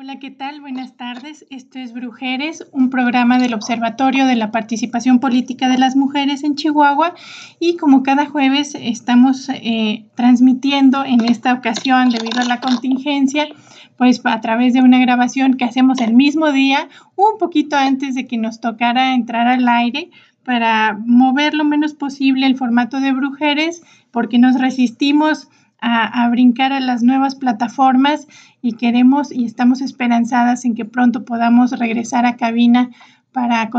[0.00, 0.60] Hola, ¿qué tal?
[0.60, 1.44] Buenas tardes.
[1.50, 6.54] Esto es Brujeres, un programa del Observatorio de la Participación Política de las Mujeres en
[6.54, 7.16] Chihuahua.
[7.58, 13.48] Y como cada jueves estamos eh, transmitiendo en esta ocasión, debido a la contingencia,
[13.96, 18.28] pues a través de una grabación que hacemos el mismo día, un poquito antes de
[18.28, 20.10] que nos tocara entrar al aire,
[20.44, 25.48] para mover lo menos posible el formato de Brujeres, porque nos resistimos
[25.80, 28.26] a, brincar a las nuevas plataformas
[28.62, 32.90] y queremos y estamos esperanzadas en que pronto podamos regresar a cabina
[33.32, 33.70] para...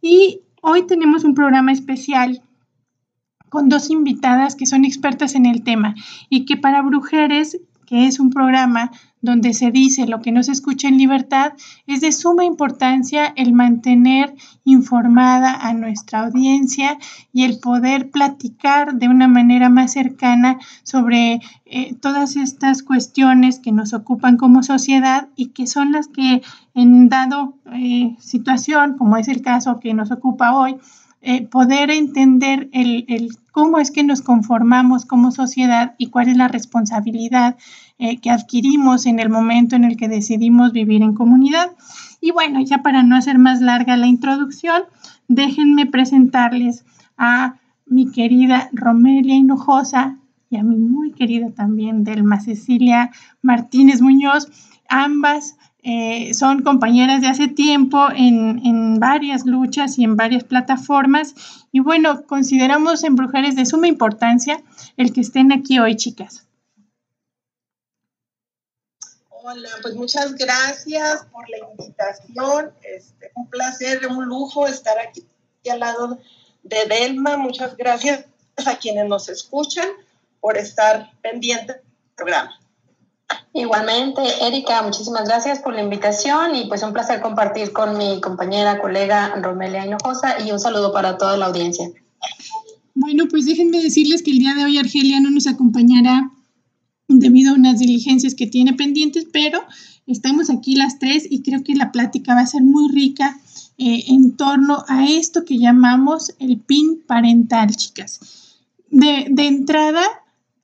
[0.00, 2.42] Y hoy tenemos un programa especial
[3.48, 5.94] con dos invitadas que son expertas en el tema
[6.28, 10.52] y que para Brujeres que es un programa donde se dice lo que no se
[10.52, 11.54] escucha en libertad,
[11.86, 14.34] es de suma importancia el mantener
[14.64, 16.98] informada a nuestra audiencia
[17.32, 23.72] y el poder platicar de una manera más cercana sobre eh, todas estas cuestiones que
[23.72, 26.42] nos ocupan como sociedad y que son las que
[26.74, 30.76] en dado eh, situación, como es el caso que nos ocupa hoy,
[31.20, 36.36] eh, poder entender el, el, cómo es que nos conformamos como sociedad y cuál es
[36.36, 37.56] la responsabilidad
[37.98, 41.72] eh, que adquirimos en el momento en el que decidimos vivir en comunidad.
[42.20, 44.82] Y bueno, ya para no hacer más larga la introducción,
[45.26, 46.84] déjenme presentarles
[47.16, 50.18] a mi querida Romelia Hinojosa
[50.50, 53.10] y a mi muy querida también Delma Cecilia
[53.42, 54.48] Martínez Muñoz,
[54.88, 55.56] ambas
[55.90, 61.32] eh, son compañeras de hace tiempo en, varias luchas y en varias plataformas.
[61.72, 64.62] Y bueno, consideramos en Brujeres de suma importancia
[64.98, 66.46] el que estén aquí hoy, chicas.
[69.30, 72.70] Hola, pues muchas gracias por la invitación.
[72.82, 75.24] Este, un placer, un lujo estar aquí
[75.70, 76.18] al lado
[76.64, 77.38] de Delma.
[77.38, 78.26] Muchas gracias
[78.66, 79.88] a quienes nos escuchan
[80.40, 82.60] por estar pendientes del programa.
[83.52, 88.80] Igualmente, Erika, muchísimas gracias por la invitación y pues un placer compartir con mi compañera,
[88.80, 91.90] colega Romelia Hinojosa y un saludo para toda la audiencia.
[92.94, 96.30] Bueno, pues déjenme decirles que el día de hoy Argelia no nos acompañará
[97.08, 99.60] debido a unas diligencias que tiene pendientes, pero
[100.06, 103.38] estamos aquí las tres y creo que la plática va a ser muy rica
[103.78, 108.20] eh, en torno a esto que llamamos el PIN parental, chicas.
[108.90, 110.02] De, de entrada,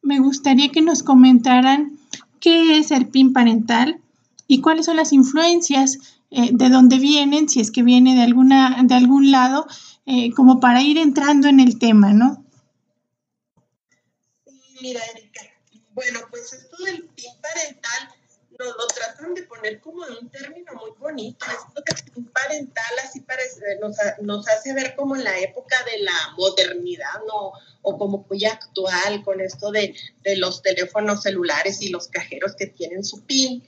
[0.02, 1.98] me gustaría que nos comentaran
[2.44, 4.02] qué es el PIN parental
[4.46, 5.98] y cuáles son las influencias,
[6.30, 9.66] eh, de dónde vienen, si es que viene de, alguna, de algún lado,
[10.04, 12.44] eh, como para ir entrando en el tema, ¿no?
[14.82, 15.40] Mira, Erika,
[15.94, 18.13] bueno, pues esto del PIN parental
[18.64, 21.46] nos lo tratan de poner como de un término muy bonito.
[21.46, 26.02] Esto del PIN parental así parece, nos, nos hace ver como en la época de
[26.02, 27.52] la modernidad, ¿no?
[27.84, 29.94] o como muy actual con esto de,
[30.36, 33.62] los teléfonos celulares y los cajeros que tienen su PIN.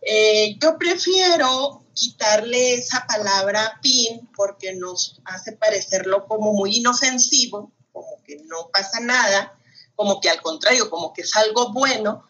[0.00, 8.22] Eh, yo prefiero quitarle esa palabra PIN porque nos hace parecerlo como muy inofensivo, como
[8.26, 9.58] que no pasa nada,
[9.94, 12.24] como que al contrario, como que es algo bueno.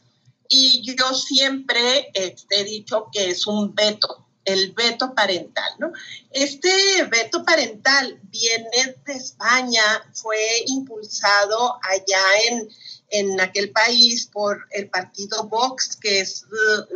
[0.48, 5.92] Y yo siempre este, he dicho que es un veto, el veto parental, ¿no?
[6.30, 9.82] Este veto parental viene de España,
[10.14, 12.68] fue impulsado allá en,
[13.10, 16.46] en aquel país por el partido Vox, que es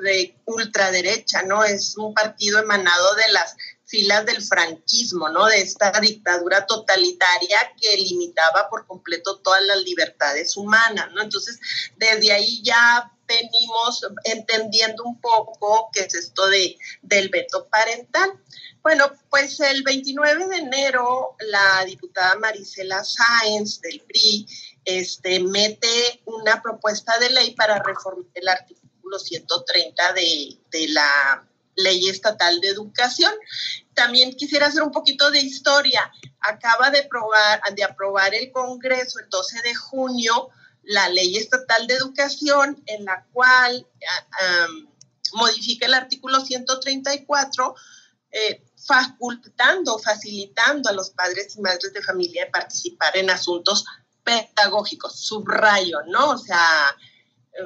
[0.03, 1.63] de ultraderecha, ¿no?
[1.63, 3.57] Es un partido emanado de las
[3.93, 5.45] filas del franquismo, ¿no?
[5.45, 11.21] De esta dictadura totalitaria que limitaba por completo todas las libertades humanas, ¿no?
[11.21, 11.61] Entonces,
[11.99, 18.33] desde ahí ya venimos entendiendo un poco qué es esto de, del veto parental.
[18.83, 24.47] Bueno, pues el 29 de enero la diputada Marisela Sáenz del PRI
[24.87, 31.47] este, mete una propuesta de ley para reformar el artículo 130 de, de la
[31.77, 33.33] ley estatal de educación.
[33.95, 36.11] También quisiera hacer un poquito de historia.
[36.41, 40.51] Acaba de, probar, de aprobar el Congreso el 12 de junio
[40.85, 43.87] la ley estatal de educación en la cual
[44.41, 44.67] ah,
[45.35, 47.75] modifica el artículo 134,
[48.31, 53.85] eh, facultando, facilitando a los padres y madres de familia participar en asuntos
[54.25, 56.31] pedagógicos, subrayo, ¿no?
[56.31, 56.97] O sea,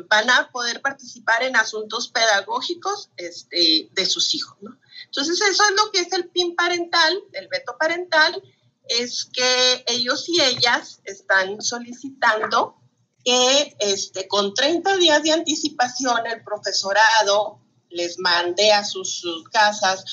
[0.09, 4.77] van a poder participar en asuntos pedagógicos este, de sus hijos, ¿no?
[5.05, 8.43] Entonces, eso es lo que es el PIN parental, el veto parental,
[8.89, 12.77] es que ellos y ellas están solicitando
[13.25, 17.61] que este, con 30 días de anticipación el profesorado
[17.91, 20.05] les mande a sus, casas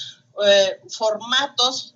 [0.46, 1.96] eh, formatos,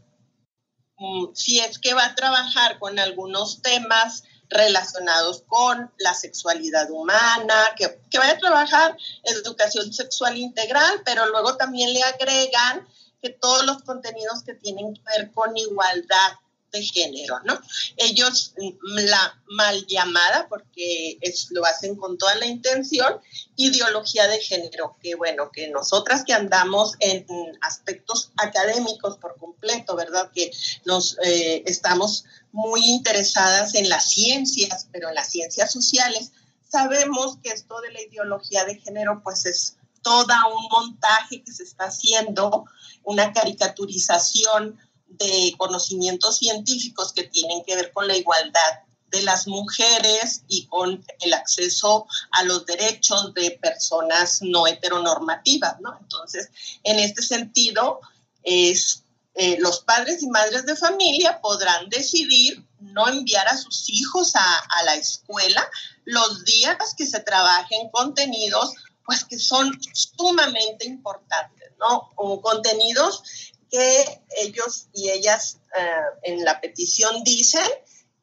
[0.98, 7.74] mm, si es que va a trabajar con algunos temas relacionados con la sexualidad humana,
[7.76, 12.88] que, que vaya a trabajar educación sexual integral, pero luego también le agregan
[13.22, 16.34] que todos los contenidos que tienen que ver con igualdad
[16.72, 17.60] de género, ¿no?
[17.96, 23.20] Ellos, la mal llamada, porque es, lo hacen con toda la intención,
[23.56, 27.26] ideología de género, que bueno, que nosotras que andamos en
[27.62, 30.30] aspectos académicos por completo, ¿verdad?
[30.34, 30.52] Que
[30.86, 32.26] nos eh, estamos
[32.58, 36.32] muy interesadas en las ciencias, pero en las ciencias sociales,
[36.68, 41.62] sabemos que esto de la ideología de género, pues es toda un montaje que se
[41.62, 42.66] está haciendo,
[43.04, 44.76] una caricaturización
[45.06, 48.82] de conocimientos científicos que tienen que ver con la igualdad
[49.12, 55.96] de las mujeres y con el acceso a los derechos de personas no heteronormativas, ¿no?
[56.02, 56.50] Entonces,
[56.84, 58.02] en este sentido,
[58.42, 59.04] es,
[59.40, 64.84] eh, los padres y madres de familia podrán decidir no enviar a sus hijos a,
[64.84, 65.70] la escuela
[66.06, 68.74] los días que se trabajen contenidos,
[69.06, 72.10] pues que son sumamente importantes, ¿no?
[72.16, 73.22] O contenidos
[73.70, 77.68] que ellos y ellas eh, en la petición dicen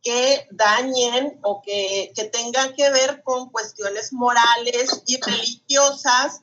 [0.03, 6.41] que dañen o que, tengan que ver con cuestiones morales y religiosas,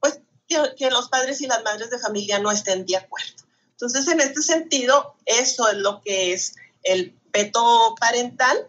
[0.00, 0.18] pues
[0.48, 3.43] que, los padres y las madres de familia no estén de acuerdo.
[3.74, 8.68] Entonces, en este sentido, eso es lo que es el veto parental,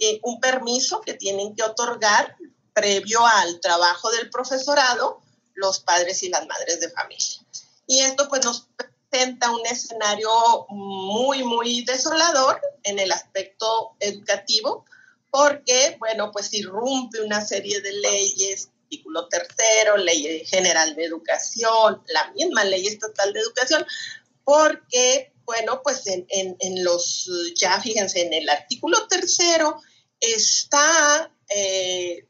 [0.00, 2.36] eh, un permiso que tienen que otorgar
[2.72, 5.20] previo al trabajo del profesorado
[5.54, 7.40] los padres y las madres de familia.
[7.86, 10.30] Y esto pues nos presenta un escenario
[10.68, 14.84] muy, muy desolador en el aspecto educativo,
[15.30, 22.32] porque, bueno, pues irrumpe una serie de leyes, artículo tercero, ley general de educación, la
[22.32, 23.86] misma ley estatal de educación,
[24.50, 29.80] porque, bueno, pues en, en, en los, ya fíjense, en el artículo tercero
[30.18, 32.26] está eh,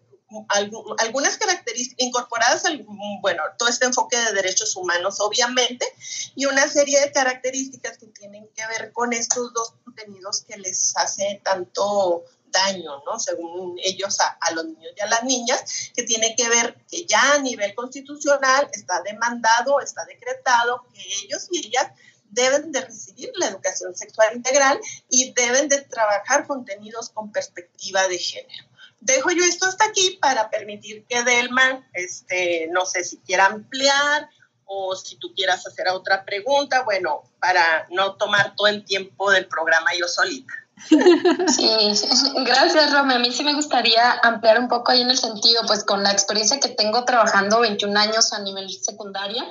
[0.99, 2.85] algunas características incorporadas al,
[3.23, 5.87] bueno, todo este enfoque de derechos humanos, obviamente,
[6.35, 10.95] y una serie de características que tienen que ver con estos dos contenidos que les
[10.99, 13.19] hace tanto daño, ¿no?
[13.19, 17.07] Según ellos a, a, los niños y a las niñas, que tiene que ver que
[17.07, 21.91] ya a nivel constitucional está demandado, está decretado que ellos y ellas
[22.31, 28.19] deben de recibir la educación sexual integral y deben de trabajar contenidos con perspectiva de
[28.19, 33.47] género dejo yo esto hasta aquí para permitir que Delman, este, no sé si quiera
[33.47, 34.29] ampliar
[34.67, 39.47] o si tú quieras hacer otra pregunta, bueno, para no tomar todo el tiempo del
[39.49, 40.53] programa yo solita.
[40.87, 41.93] Sí,
[42.45, 43.15] gracias Rome.
[43.15, 46.13] A mí sí me gustaría ampliar un poco ahí en el sentido, pues con la
[46.13, 49.45] experiencia que tengo trabajando 21 años a nivel secundaria,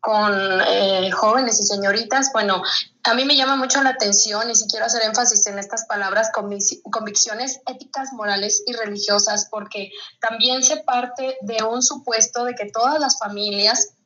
[0.00, 2.62] con eh, jóvenes y señoritas, bueno,
[3.02, 6.30] a mí me llama mucho la atención y si quiero hacer énfasis en estas palabras,
[6.32, 9.90] convicciones éticas, morales y religiosas, porque
[10.20, 13.96] también se parte de un supuesto de que todas las familias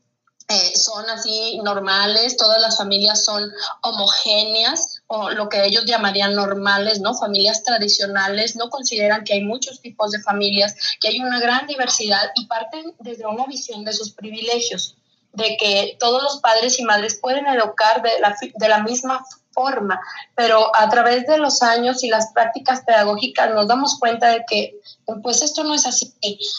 [0.48, 3.52] eh, son así normales, todas las familias son
[3.82, 7.14] homogéneas o lo que ellos llamarían normales, ¿no?
[7.14, 12.32] Familias tradicionales, no consideran que hay muchos tipos de familias, que hay una gran diversidad
[12.34, 14.96] y parten desde una visión de sus privilegios
[15.32, 20.00] de que todos los padres y madres pueden educar de la, de la misma forma,
[20.34, 24.80] pero a través de los años y las prácticas pedagógicas nos damos cuenta de que
[25.22, 26.14] pues esto no es así.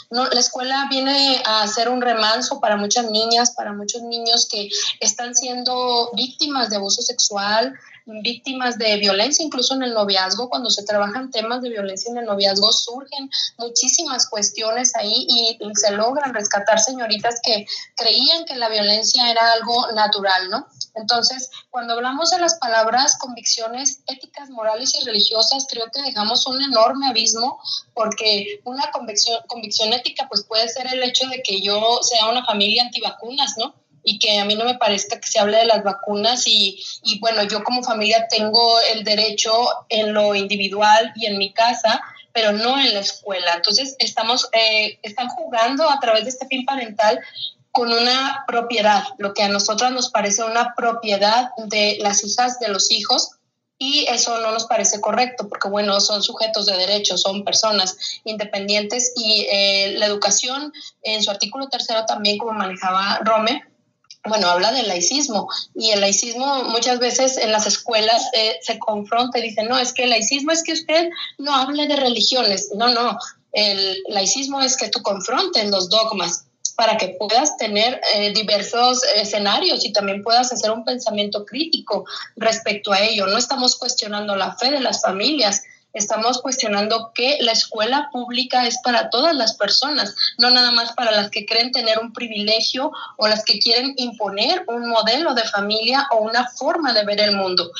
[0.10, 5.36] La escuela viene a ser un remanso para muchas niñas, para muchos niños que están
[5.36, 7.74] siendo víctimas de abuso sexual,
[8.06, 12.26] víctimas de violencia, incluso en el noviazgo, cuando se trabajan temas de violencia en el
[12.26, 17.66] noviazgo, surgen muchísimas cuestiones ahí y, se logran rescatar señoritas que
[17.96, 20.68] creían que la violencia era algo natural, ¿no?
[20.96, 26.62] Entonces, cuando hablamos de las palabras convicciones éticas, morales y religiosas, creo que dejamos un
[26.62, 27.60] enorme abismo
[27.94, 32.46] porque una convicción, convicción ética pues puede ser el hecho de que yo sea una
[32.46, 33.81] familia antivacunas, ¿no?
[34.04, 37.20] Y que a mí no me parezca que se hable de las vacunas y, y,
[37.20, 39.52] bueno, yo como familia tengo el derecho
[39.90, 42.02] en lo individual y en mi casa,
[42.34, 43.54] pero no en la escuela.
[43.56, 47.20] Entonces, estamos, eh, están jugando a través de este fin parental
[47.72, 52.68] con una propiedad, lo que a nosotros nos parece una propiedad de las hijas de
[52.68, 53.32] los hijos,
[53.82, 59.12] y eso no nos parece correcto porque, bueno, son sujetos de derechos, son personas independientes
[59.16, 63.64] y eh, la educación en su artículo tercero también, como manejaba Rome,
[64.28, 69.40] bueno, habla del laicismo y el laicismo muchas veces en las escuelas eh, se confronta
[69.40, 72.90] y dice, no, es que el laicismo es que usted no hable de religiones, no,
[72.90, 73.18] no,
[73.52, 79.86] el laicismo es que tú confrontes los dogmas para que puedas tener eh, diversos escenarios
[79.86, 83.28] y también puedas hacer un pensamiento crítico respecto a ello.
[83.28, 85.64] No estamos cuestionando la fe de las familias,
[85.94, 91.12] estamos cuestionando que la escuela pública es para todas las personas, no nada más para
[91.12, 96.08] las que creen tener un privilegio o las que quieren imponer un modelo de familia
[96.12, 97.72] o una forma de ver el mundo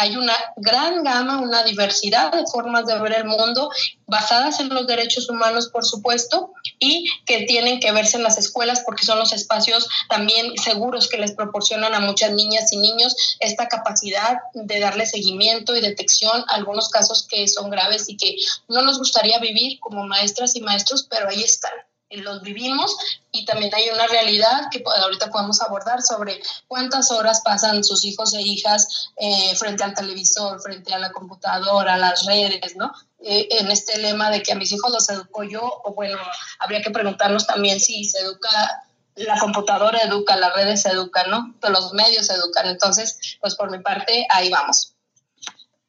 [0.00, 3.70] hay una gran gama, una diversidad de formas de ver el mundo
[4.06, 8.82] basadas en los derechos humanos, por supuesto, y que tienen que verse en las escuelas
[8.86, 13.68] porque son los espacios también seguros que les proporcionan a muchas niñas y niños esta
[13.68, 18.36] capacidad de darle seguimiento y detección a algunos casos que son graves y que
[18.68, 21.72] no nos gustaría vivir como maestras y maestros, pero ahí están
[22.18, 22.96] los vivimos
[23.30, 28.34] y también hay una realidad que ahorita podemos abordar sobre cuántas horas pasan sus hijos
[28.34, 32.92] e hijas eh, frente al televisor, frente a la computadora, a las redes, ¿no?
[33.22, 36.18] Eh, en este lema de que a mis hijos los educo yo, o bueno,
[36.58, 38.82] habría que preguntarnos también si se educa,
[39.14, 41.54] la computadora educa, las redes educan, ¿no?
[41.68, 42.66] Los medios educan.
[42.66, 44.89] Entonces, pues por mi parte, ahí vamos.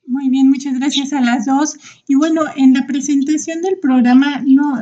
[0.07, 1.77] Muy bien, muchas gracias a las dos.
[2.07, 4.81] Y bueno, en la presentación del programa no,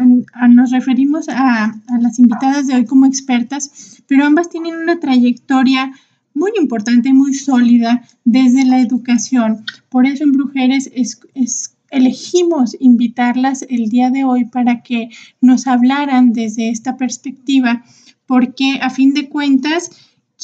[0.49, 5.91] nos referimos a, las invitadas de hoy como expertas, pero ambas tienen una trayectoria
[6.33, 9.65] muy importante muy sólida desde la educación.
[9.89, 15.09] Por eso en Brujeres es, es, elegimos invitarlas el día de hoy para que
[15.41, 17.83] nos hablaran desde esta perspectiva,
[18.25, 19.91] porque a fin de cuentas,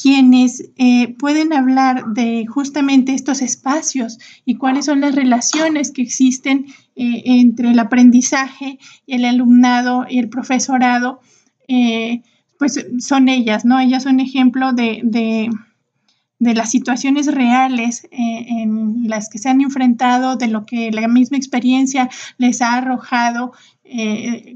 [0.00, 6.66] quienes eh, pueden hablar de justamente estos espacios y cuáles son las relaciones que existen
[6.96, 11.20] eh, entre el aprendizaje el alumnado y el profesorado,
[11.66, 12.22] eh,
[12.58, 13.80] pues son ellas, ¿no?
[13.80, 20.48] Ellas son ejemplo de, de las situaciones reales en las que se han enfrentado, de
[20.48, 23.52] lo que la misma experiencia les ha arrojado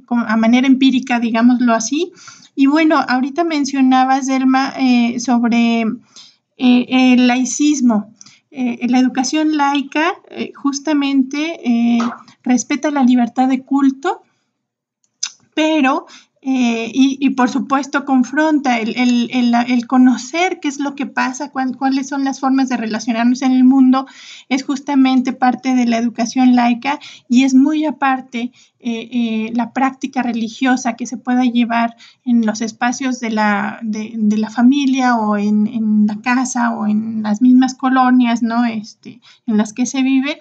[0.08, 2.12] a manera empírica, digámoslo así,
[2.60, 8.14] y bueno, ahorita mencionabas, Delma, eh, sobre eh, el laicismo.
[8.50, 10.12] Eh, la educación laica
[10.54, 11.58] justamente
[12.42, 14.20] respeta la libertad de culto,
[15.54, 16.06] pero
[16.42, 22.40] eh, y, por supuesto confronta el, conocer qué es lo que pasa, cuáles son las
[22.40, 24.06] formas de relacionarnos en el mundo,
[24.48, 30.22] es justamente parte de la educación laica y es muy aparte eh, eh, la práctica
[30.22, 35.66] religiosa que se pueda llevar en los espacios de la, de, la familia o en,
[35.66, 38.64] en, la casa o en las mismas colonias ¿no?
[38.64, 40.40] este, en las que se vive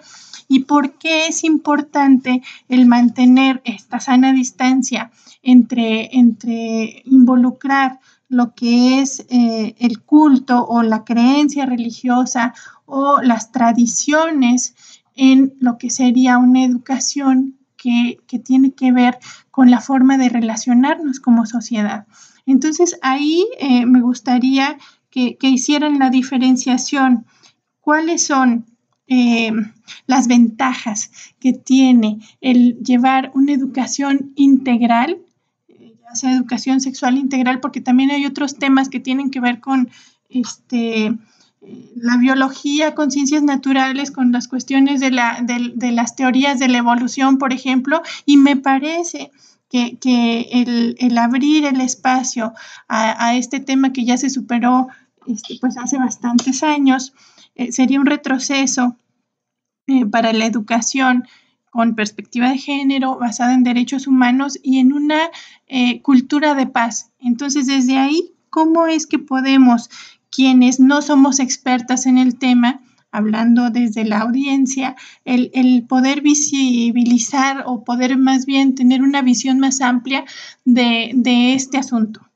[0.49, 5.11] y por qué es importante el mantener esta sana distancia
[5.43, 12.53] entre, entre involucrar lo que es eh, el culto o la creencia religiosa
[12.85, 14.75] o las tradiciones
[15.15, 19.19] en lo que sería una educación que, tiene que ver
[19.51, 22.07] con la forma de relacionarnos como sociedad.
[22.45, 24.77] Entonces ahí eh, me gustaría
[25.11, 27.25] que, que hicieran la diferenciación.
[27.79, 28.65] ¿Cuáles son
[29.09, 29.51] eh,
[30.05, 35.17] las ventajas que tiene el llevar una educación integral,
[35.67, 39.89] ya sea educación sexual integral, porque también hay otros temas que tienen que ver con
[40.29, 41.17] este,
[41.95, 46.77] la biología, con ciencias naturales, con las cuestiones de, la, de, las teorías de la
[46.77, 49.31] evolución, por ejemplo, y me parece
[49.69, 49.97] que,
[50.99, 52.53] el, abrir el espacio
[52.87, 54.87] a, este tema que ya se superó
[55.27, 57.13] este, pues hace bastantes años,
[57.59, 58.95] eh, sería un retroceso
[59.87, 61.27] eh, para la educación
[61.69, 65.29] con perspectiva de género, basada en derechos humanos y en una
[65.67, 67.11] eh, cultura de paz.
[67.19, 69.89] Entonces, desde ahí, ¿cómo es que podemos,
[70.31, 72.79] quienes no somos expertas en el tema,
[73.11, 79.81] hablando desde la audiencia, el, poder visibilizar o poder más bien tener una visión más
[79.81, 80.23] amplia
[80.63, 82.28] de este asunto.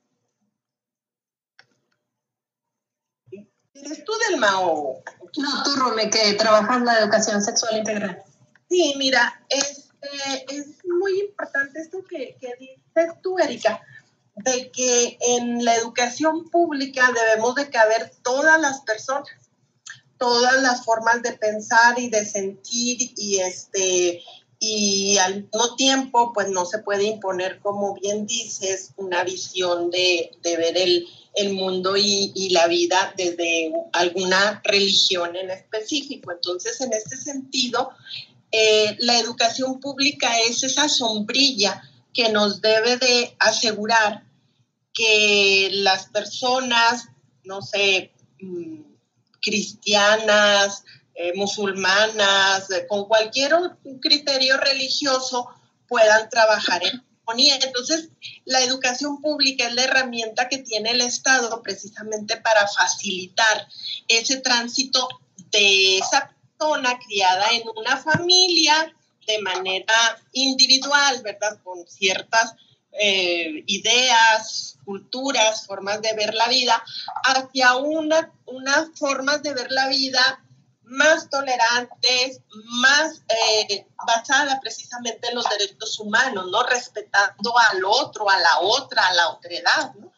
[3.86, 5.04] ¿Eres tú del MAO?
[5.38, 8.24] No, tú, Rome, que trabajas la educación sexual integral.
[8.70, 13.82] Sí, mira, este, es muy importante esto que, que dices tú, Erika,
[14.36, 19.28] de que en la educación pública debemos de caber todas las personas,
[20.18, 24.22] todas las formas de pensar y de sentir y este
[24.60, 30.32] y al mismo tiempo pues no se puede imponer como bien dices una visión de,
[30.42, 36.32] de ver el, el mundo y, la vida desde alguna religión en específico.
[36.32, 37.92] Entonces, en este sentido,
[38.52, 41.82] eh, la educación pública es esa sombrilla
[42.14, 44.24] que nos debe de asegurar
[44.94, 47.08] que las personas,
[47.44, 48.82] no sé, mm,
[49.42, 50.84] cristianas,
[51.16, 53.54] eh, musulmanas, con cualquier
[54.00, 55.48] criterio religioso,
[55.88, 57.04] puedan trabajar en
[57.62, 58.10] entonces,
[58.46, 63.68] la educación pública es la herramienta que tiene el Estado precisamente para facilitar
[64.08, 65.08] ese tránsito
[65.52, 68.94] de esa persona criada en una familia
[69.26, 71.60] de manera individual, ¿verdad?
[71.64, 72.56] Con ciertas
[72.92, 76.84] eh, ideas, culturas, formas de ver la vida,
[77.24, 80.43] hacia una, unas formas de ver la vida
[80.86, 82.42] más tolerantes,
[82.82, 86.64] más eh, basadas precisamente en los derechos humanos, ¿no?
[86.64, 90.14] Respetando al otro, a la otra, a la otredad, ¿no?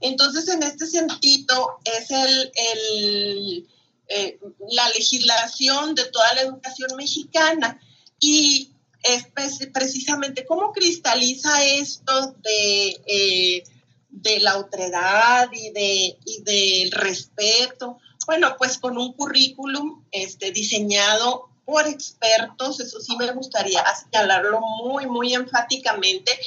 [0.00, 3.66] Entonces, en este sentido, es el
[4.10, 4.38] eh,
[4.70, 7.78] la legislación de toda la educación mexicana
[8.18, 8.70] y
[9.02, 9.26] es
[9.70, 13.64] precisamente cómo cristaliza esto de, eh,
[14.08, 17.98] de la otredad y, de, y del respeto.
[18.28, 25.06] Bueno, pues con un currículum este, diseñado por expertos, eso sí me gustaría señalarlo muy,
[25.06, 26.38] muy enfáticamente,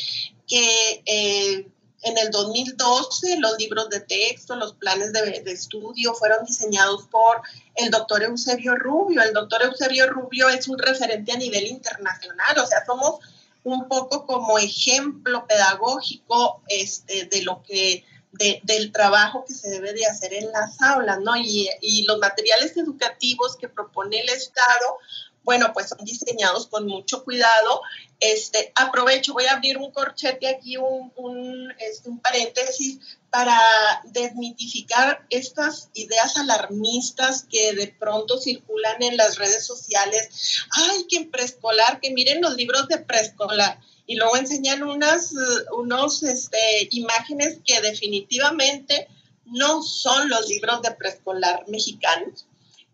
[0.47, 1.67] que eh,
[2.03, 7.41] en el 2012 los libros de texto, los planes de, estudio fueron diseñados por
[7.73, 9.23] el doctor Eusebio Rubio.
[9.23, 13.15] El doctor Eusebio Rubio es un referente a nivel internacional, o sea, somos
[13.63, 20.05] un poco como ejemplo pedagógico este, de lo que del trabajo que se debe de
[20.05, 21.35] hacer en las aulas, ¿no?
[21.35, 24.97] Y, y, los materiales educativos que propone el Estado
[25.43, 27.81] bueno, pues son diseñados con mucho cuidado.
[28.19, 32.99] Este, aprovecho, voy a abrir un corchete aquí, un, un, este, un paréntesis
[33.31, 33.59] para
[34.05, 40.63] desmitificar estas ideas alarmistas que de pronto circulan en las redes sociales.
[40.71, 45.33] Ay, que preescolar, que miren los libros de preescolar y luego enseñan unas
[45.77, 46.57] unos, este,
[46.91, 49.07] imágenes que definitivamente
[49.45, 52.45] no son los libros de preescolar mexicanos.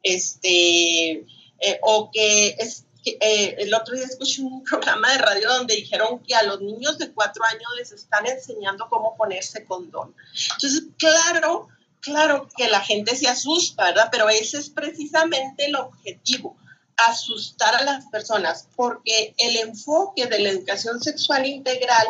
[0.03, 1.25] Este,
[1.59, 2.85] eh, o que es
[3.19, 6.97] eh, el otro día escuché un programa de radio donde dijeron que a los niños
[6.97, 10.13] de cuatro años les están enseñando cómo ponerse condón.
[10.53, 11.69] Entonces, claro,
[12.01, 14.09] claro que la gente se asusta, ¿verdad?
[14.11, 16.57] Pero ese es precisamente el objetivo,
[16.97, 22.07] asustar a las personas, porque el enfoque de la educación sexual integral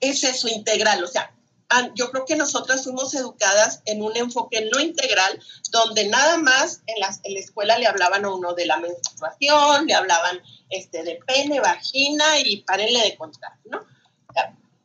[0.00, 1.34] es eso, integral, o sea,
[1.94, 6.96] yo creo que nosotras fuimos educadas en un enfoque no integral, donde nada más en
[7.22, 11.60] en la escuela le hablaban a uno de la menstruación, le hablaban este, de pene,
[11.60, 13.84] vagina y párenle de contar, ¿no?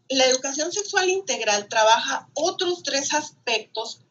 [0.08, 4.02] La educación sexual integral trabaja otros tres aspectos,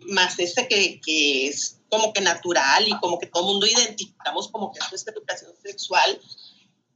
[0.00, 4.48] más este que, que es como que natural y como que todo el mundo identificamos
[4.48, 6.18] como que esto es educación sexual,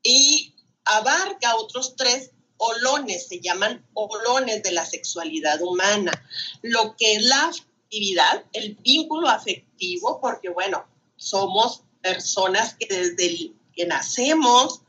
[0.02, 0.54] y
[0.86, 6.12] abarca otros tres olones, se llaman olones de la sexualidad humana,
[6.62, 13.84] lo que es la actividad, el vínculo afectivo, porque bueno, somos personas que desde que
[13.84, 14.80] nacemos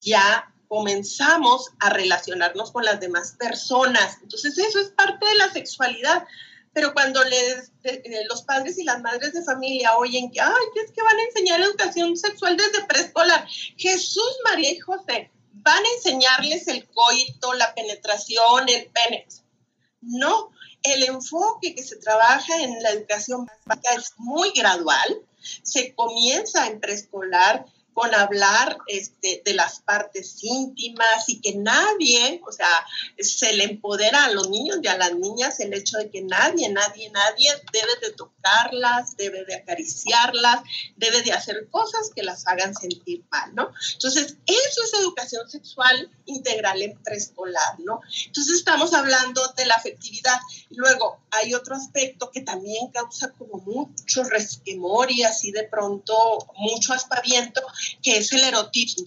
[0.00, 4.18] ya comenzamos a relacionarnos con las demás personas.
[4.22, 6.28] Entonces eso es parte de la sexualidad.
[6.78, 10.92] Pero cuando les, eh, los padres y las madres de familia oyen que, ay, es
[10.92, 16.68] que van a enseñar educación sexual desde preescolar, Jesús, María y José, van a enseñarles
[16.68, 19.26] el coito, la penetración, el pene.
[20.02, 20.52] No,
[20.84, 25.20] el enfoque que se trabaja en la educación básica es muy gradual.
[25.64, 27.66] Se comienza en preescolar
[27.98, 32.86] con hablar este, de las partes íntimas y que nadie, o sea,
[33.18, 36.68] se le empodera a los niños y a las niñas el hecho de que nadie,
[36.68, 40.60] nadie, nadie debe de tocarlas, debe de acariciarlas,
[40.96, 43.72] debe de hacer cosas que las hagan sentir mal, ¿no?
[43.94, 48.00] Entonces, eso es educación sexual integral en preescolar, ¿no?
[48.26, 50.38] Entonces, estamos hablando de la afectividad.
[50.70, 56.14] Luego, hay otro aspecto que también causa como mucho resquemor y así de pronto
[56.58, 57.60] mucho aspaviento,
[58.02, 59.06] que es el erotismo.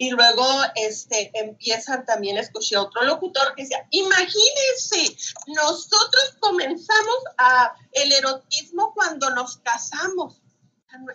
[0.00, 5.16] Y luego este, empiezan también, escuché otro locutor que decía, imagínense,
[5.48, 10.40] nosotros comenzamos a el erotismo cuando nos casamos.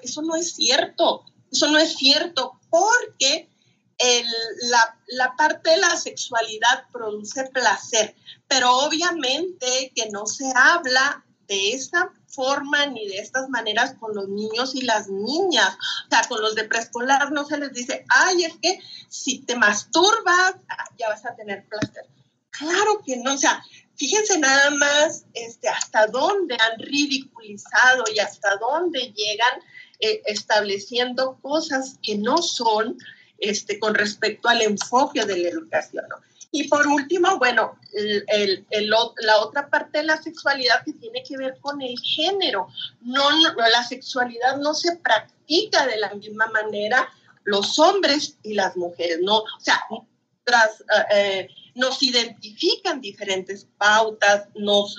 [0.02, 3.50] Eso no es cierto, eso no es cierto, porque
[3.98, 4.28] el,
[4.64, 8.16] la, la, parte de la sexualidad produce placer,
[8.50, 14.28] pero obviamente que no se habla de esa forma ni de estas maneras con los
[14.28, 15.78] niños y las niñas.
[16.06, 19.56] O sea, con los de preescolar no se les dice, ay, es que si te
[19.56, 22.06] masturbas, ah, ya vas a tener placer.
[22.50, 23.64] Claro que no, o sea,
[23.96, 29.60] fíjense nada más este, hasta dónde han ridiculizado y hasta dónde llegan
[30.00, 32.98] eh, estableciendo cosas que no son
[33.38, 36.06] este, con respecto al enfoque de la educación.
[36.10, 36.18] ¿no?
[36.56, 41.36] Y por último, bueno, el, el, la otra parte de la sexualidad que tiene que
[41.36, 42.68] ver con el género.
[43.02, 47.10] No, la sexualidad no se practica de la misma manera
[47.44, 49.38] los hombres y las mujeres, ¿no?
[49.40, 49.82] O sea,
[50.44, 54.96] tras, eh, eh, nos identifican diferentes pautas, nos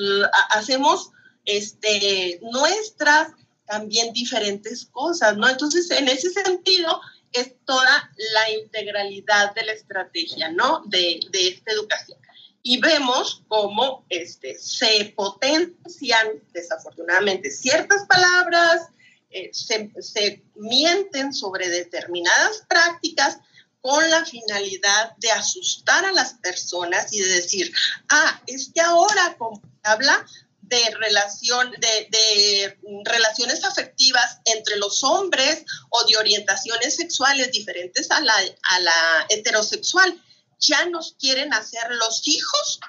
[0.50, 1.10] hacemos
[1.44, 3.28] este, nuestras
[3.64, 5.48] también diferentes cosas, ¿no?
[5.48, 7.00] Entonces, en ese sentido,
[7.34, 10.82] es toda la integralidad de la estrategia, ¿no?
[10.86, 12.18] De, de esta educación.
[12.62, 18.88] Y vemos cómo este, se potencian, desafortunadamente, ciertas palabras,
[19.30, 23.38] eh, se, se mienten sobre determinadas prácticas
[23.82, 27.70] con la finalidad de asustar a las personas y de decir,
[28.08, 30.24] ah, es que ahora como habla
[30.68, 38.20] de relación, de, de, relaciones afectivas entre los hombres o de orientaciones sexuales diferentes a
[38.20, 40.22] la, a la heterosexual,
[40.58, 42.80] ya nos quieren hacer los hijos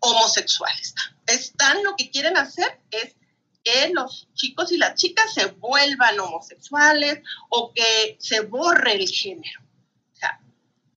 [0.00, 0.94] homosexuales.
[1.26, 3.14] Están lo que quieren hacer es
[3.64, 9.68] que los chicos y las chicas se vuelvan homosexuales o que se borre el género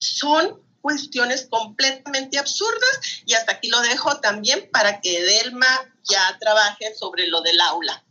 [0.02, 5.68] son cuestiones completamente absurdas y hasta aquí lo dejo también para que Delma
[6.04, 8.04] ya trabaje sobre lo del aula.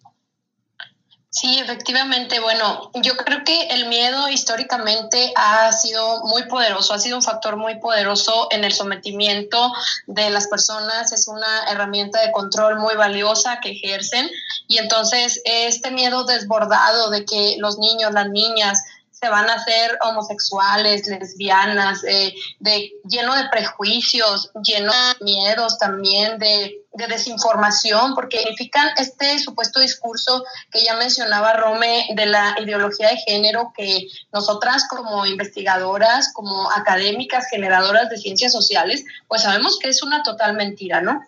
[1.32, 2.40] Sí, efectivamente.
[2.40, 7.56] Bueno, yo creo que el miedo históricamente ha sido muy poderoso, ha sido un factor
[7.56, 9.72] muy poderoso en el sometimiento
[10.08, 14.28] de las personas, es una herramienta de control muy valiosa que ejercen
[14.66, 18.82] y entonces este miedo desbordado de que los niños, las niñas,
[19.20, 26.38] se van a hacer homosexuales, lesbianas, eh, de, lleno de prejuicios, lleno de miedos también,
[26.38, 33.10] de, de, desinformación, porque significan este supuesto discurso que ya mencionaba Rome de la ideología
[33.10, 39.90] de género que nosotras como investigadoras, como académicas, generadoras de ciencias sociales, pues sabemos que
[39.90, 41.22] es una total mentira, ¿no?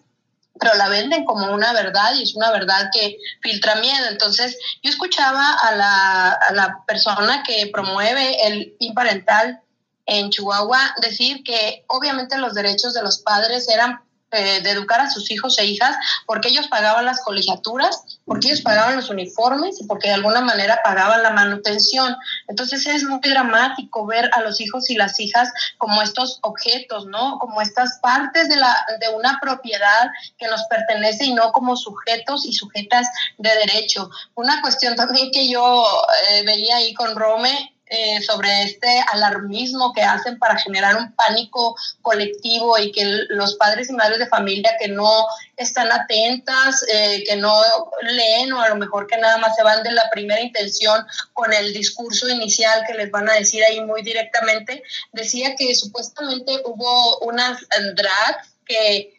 [0.58, 4.06] Pero la venden como una verdad y es una verdad que filtra miedo.
[4.08, 9.60] Entonces, yo escuchaba a la, a la persona que promueve el PIN parental
[10.06, 14.00] en Chihuahua decir que obviamente los derechos de los padres eran
[14.32, 18.62] eh, de educar a sus hijos e hijas porque ellos pagaban las colegiaturas, porque ellos
[18.62, 22.16] pagaban los uniformes y porque de alguna manera pagaban la manutención.
[22.48, 27.38] Entonces es muy dramático ver a los hijos y las hijas como estos objetos, ¿no?
[27.38, 32.46] Como estas partes de, la, de una propiedad que nos pertenece y no como sujetos
[32.46, 33.06] y sujetas
[33.38, 34.10] de derecho.
[34.34, 35.84] Una cuestión también que yo
[36.30, 41.76] eh, veía ahí con Rome eh, sobre este alarmismo que hacen para generar un pánico
[42.00, 45.26] colectivo y que los padres y madres de familia que no
[45.58, 47.54] están atentas, eh, que no
[48.00, 51.52] leen o a lo mejor que nada más se van de la primera intención con
[51.52, 57.18] el discurso inicial que les van a decir ahí muy directamente, decía que supuestamente hubo
[57.18, 57.60] unas
[57.94, 59.18] drags que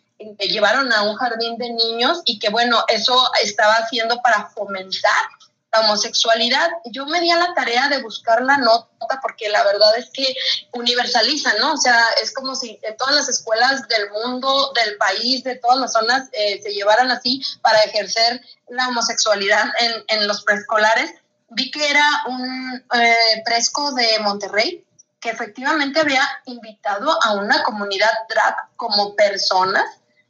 [0.49, 5.27] llevaron a un jardín de niños y que bueno, eso estaba haciendo para fomentar
[5.73, 6.69] la homosexualidad.
[6.86, 10.36] Yo me di a la tarea de buscar la nota porque la verdad es que
[10.71, 11.73] universaliza, ¿no?
[11.73, 15.77] O sea, es como si en todas las escuelas del mundo, del país, de todas
[15.77, 19.65] las zonas, eh, se llevaran así para ejercer la homosexualidad
[20.07, 21.12] en, los preescolares.
[21.49, 23.43] Vi que era un eh,
[23.95, 24.86] de Monterrey
[25.19, 29.83] que efectivamente había invitado a una comunidad drag como personas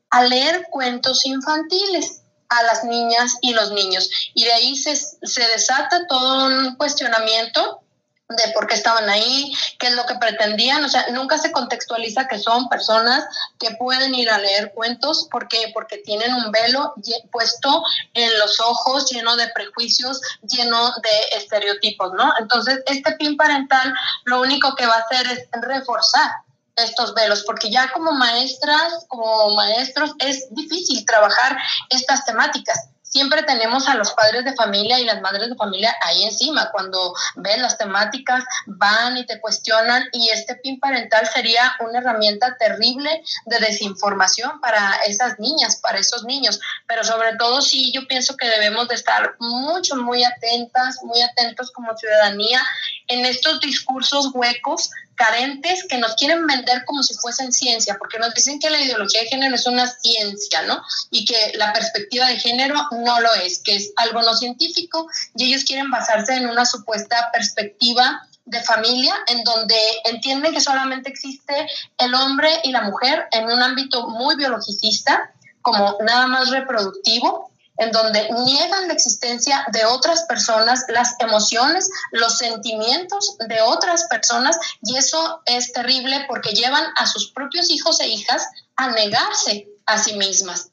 [0.10, 2.23] a leer cuentos infantiles
[2.58, 4.10] a las niñas y los niños.
[4.34, 7.84] Y de ahí se, se desata todo un cuestionamiento
[8.30, 12.28] de por qué estaban ahí, qué es lo que pretendían, o sea, nunca se contextualiza
[12.28, 13.26] que son personas
[13.60, 15.48] que pueden ir a leer cuentos, ¿por?
[15.74, 16.94] Porque tienen un velo
[17.32, 22.34] puesto en los ojos, lleno de prejuicios, lleno de estereotipos, ¿no?
[22.40, 23.94] Entonces, este pin parental
[24.26, 26.32] lo único que va a hacer es reforzar
[26.76, 31.58] estos velos, porque ya como maestras, como maestros, es difícil trabajar
[31.90, 32.90] estas temáticas.
[33.14, 36.72] Siempre tenemos a los padres de familia y las madres de familia ahí encima.
[36.72, 42.58] Cuando ven las temáticas, van y te cuestionan y este PIN parental sería una herramienta
[42.58, 46.60] terrible de desinformación para esas niñas, para esos niños.
[46.88, 51.70] Pero sobre todo sí, yo pienso que debemos de estar mucho, muy atentas, muy atentos
[51.70, 52.64] como ciudadanía
[53.10, 58.34] en estos discursos huecos carentes que nos quieren vender como si fuesen ciencia, porque nos
[58.34, 60.82] dicen que la ideología de género es una ciencia, ¿no?
[61.12, 65.46] Y que la perspectiva de género no lo es, que es algo no científico y
[65.46, 71.68] ellos quieren basarse en una supuesta perspectiva de familia en donde entienden que solamente existe
[71.98, 77.92] el hombre y la mujer en un ámbito muy biologicista, como nada más reproductivo, en
[77.92, 84.98] donde niegan la existencia de otras personas, las emociones, los sentimientos de otras personas y
[84.98, 90.16] eso es terrible porque llevan a sus propios hijos e hijas a negarse a sí
[90.16, 90.70] mismas.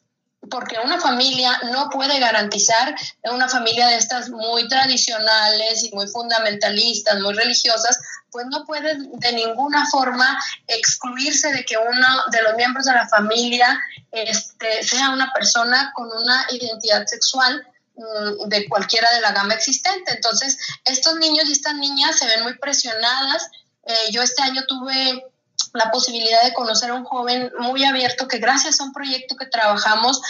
[0.51, 7.21] Porque una familia no puede garantizar, una familia de estas muy tradicionales y muy fundamentalistas,
[7.21, 7.99] muy religiosas,
[8.31, 13.09] pues no puede de ninguna forma excluirse de que uno de los miembros de la
[13.09, 13.79] familia
[14.12, 20.12] este, sea una persona con una identidad sexual mm, de cualquiera de la gama existente.
[20.12, 23.51] Entonces, estos niños y estas niñas se ven muy presionadas.
[23.85, 25.25] Eh, yo este año tuve
[25.73, 29.46] la posibilidad de conocer a un joven muy abierto que gracias a un proyecto que
[29.46, 30.20] trabajamos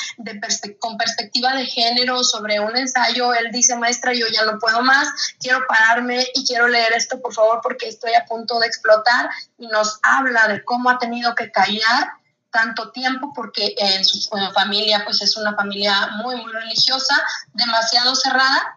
[0.78, 5.08] con perspectiva de género sobre un ensayo, él dice, maestra, yo ya no puedo más,
[5.38, 9.66] quiero pararme y quiero leer esto, por favor, porque estoy a punto de explotar y
[9.68, 12.19] nos habla de cómo ha tenido que callar
[12.50, 14.20] tanto tiempo porque en su
[14.52, 17.14] familia pues es una familia muy muy religiosa,
[17.52, 18.76] demasiado cerrada.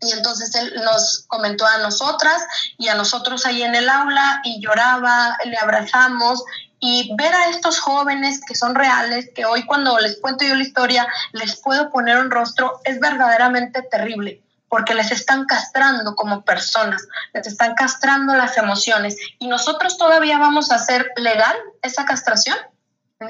[0.00, 4.60] Y entonces él nos comentó a nosotras y a nosotros ahí en el aula y
[4.60, 6.44] lloraba, le abrazamos.
[6.80, 10.62] Y ver a estos jóvenes que son reales, que hoy cuando les cuento yo la
[10.62, 17.06] historia les puedo poner un rostro, es verdaderamente terrible porque les están castrando como personas,
[17.32, 19.16] les están castrando las emociones.
[19.38, 22.56] Y nosotros todavía vamos a hacer legal esa castración.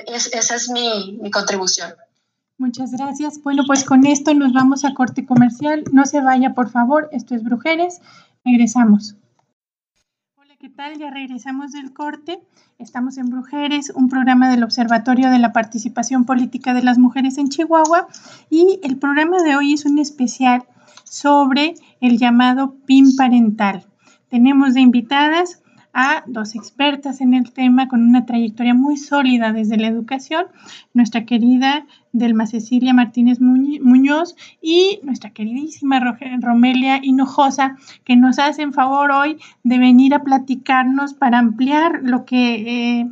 [0.07, 1.93] Esa es mi, mi contribución.
[2.59, 3.41] Muchas gracias.
[3.43, 5.85] Bueno, pues con esto nos vamos a corte comercial.
[5.93, 7.09] No se vaya, por favor.
[7.13, 8.01] Esto es Brujeres.
[8.45, 9.15] Regresamos.
[10.37, 10.99] Hola, ¿qué tal?
[10.99, 12.41] Ya regresamos del corte.
[12.79, 17.49] Estamos en Brujeres, un programa del Observatorio de la Participación Política de las Mujeres en
[17.49, 18.09] Chihuahua.
[18.51, 20.65] Y el programa de hoy es un especial
[21.05, 23.87] sobre el llamado PIN parental.
[24.29, 29.77] Tenemos de invitadas a dos expertas en el tema con una trayectoria muy sólida desde
[29.77, 30.47] la educación,
[30.95, 36.01] nuestra querida Delma Cecilia Martínez Muñoz y nuestra queridísima
[36.41, 43.01] Romelia Hinojosa, que nos hacen favor hoy de venir a platicarnos para ampliar lo que...
[43.01, 43.07] Eh,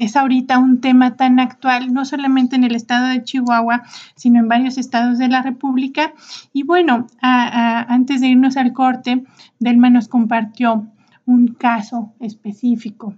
[0.00, 3.82] es ahorita un tema tan actual, no solamente en el estado de Chihuahua,
[4.16, 6.14] sino en varios estados de la República.
[6.54, 9.24] Y bueno, antes de irnos al corte,
[9.58, 10.86] Delma nos compartió
[11.26, 13.14] un caso específico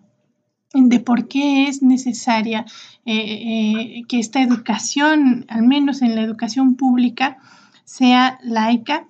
[0.74, 2.64] de por qué es necesaria
[3.04, 7.38] eh, eh, que esta educación, al menos en la educación pública,
[7.84, 9.06] sea laica,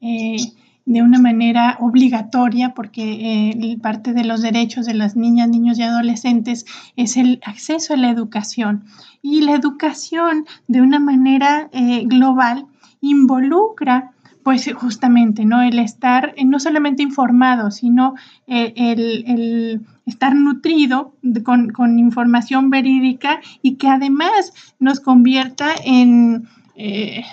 [0.00, 0.36] eh,
[0.84, 6.64] de una manera obligatoria, porque parte de los derechos de las niñas, niños y adolescentes
[6.94, 8.84] es el acceso a la educación.
[9.20, 11.70] Y la educación, de una manera
[12.04, 12.66] global,
[13.00, 14.12] involucra
[14.46, 15.60] pues justamente, ¿no?
[15.60, 18.14] El estar eh, no solamente informado, sino
[18.46, 27.24] eh, el, estar nutrido con, información verídica y que además nos convierta en eh,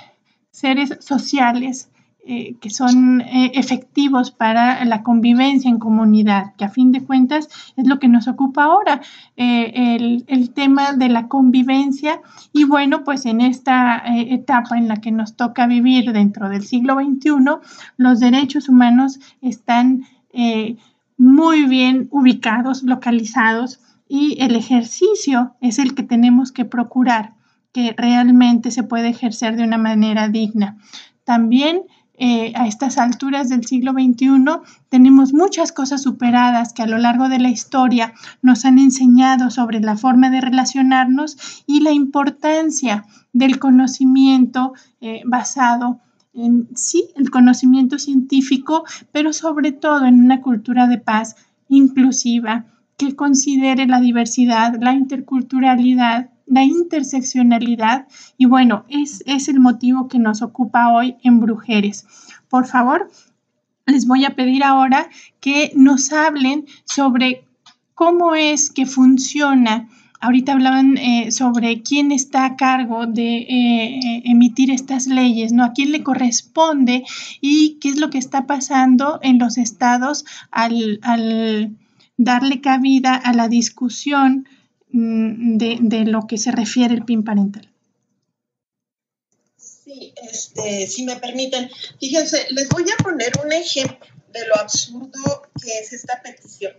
[0.50, 1.92] seres sociales
[2.26, 7.50] eh, que son eh, efectivos para la convivencia en comunidad, que a fin de cuentas
[7.76, 9.02] es lo que nos ocupa ahora,
[9.36, 12.22] eh, el, el, tema de la convivencia.
[12.54, 16.96] Y bueno, pues en esta etapa en la que nos toca vivir dentro del siglo
[16.96, 17.32] XXI,
[17.98, 20.06] los derechos humanos están
[21.18, 27.34] muy bien ubicados, localizados, y el ejercicio es el que tenemos que procurar
[27.74, 30.78] que realmente se puede ejercer de una manera digna.
[31.26, 31.82] También
[32.26, 34.46] eh, a estas alturas del siglo XXI
[34.88, 39.82] tenemos muchas cosas superadas que a lo largo de la historia nos han enseñado sobre
[39.82, 41.36] la forma de relacionarnos
[41.68, 46.00] y la importancia del conocimiento eh, basado
[46.34, 51.36] en sí, el conocimiento científico, pero sobre todo en una cultura de paz
[51.68, 60.08] inclusiva que considere la diversidad, la interculturalidad la interseccionalidad y bueno, es, es el motivo
[60.08, 62.06] que nos ocupa hoy en Brujeres.
[62.50, 63.10] Por favor,
[63.86, 67.46] les voy a pedir ahora que nos hablen sobre
[67.94, 69.90] cómo es que funciona.
[70.20, 75.66] Ahorita hablaban eh, sobre quién está a cargo de eh, emitir estas leyes, ¿no?
[75.66, 77.04] A quién le corresponde
[77.42, 81.76] y qué es lo que está pasando en los estados al, al
[82.16, 84.48] darle cabida a la discusión
[84.94, 87.68] Mm, de, lo que se refiere el PIN parental.
[89.58, 95.50] Sí, este, si me permiten, fíjense, les voy a poner un ejemplo de lo absurdo
[95.60, 96.74] que es esta petición,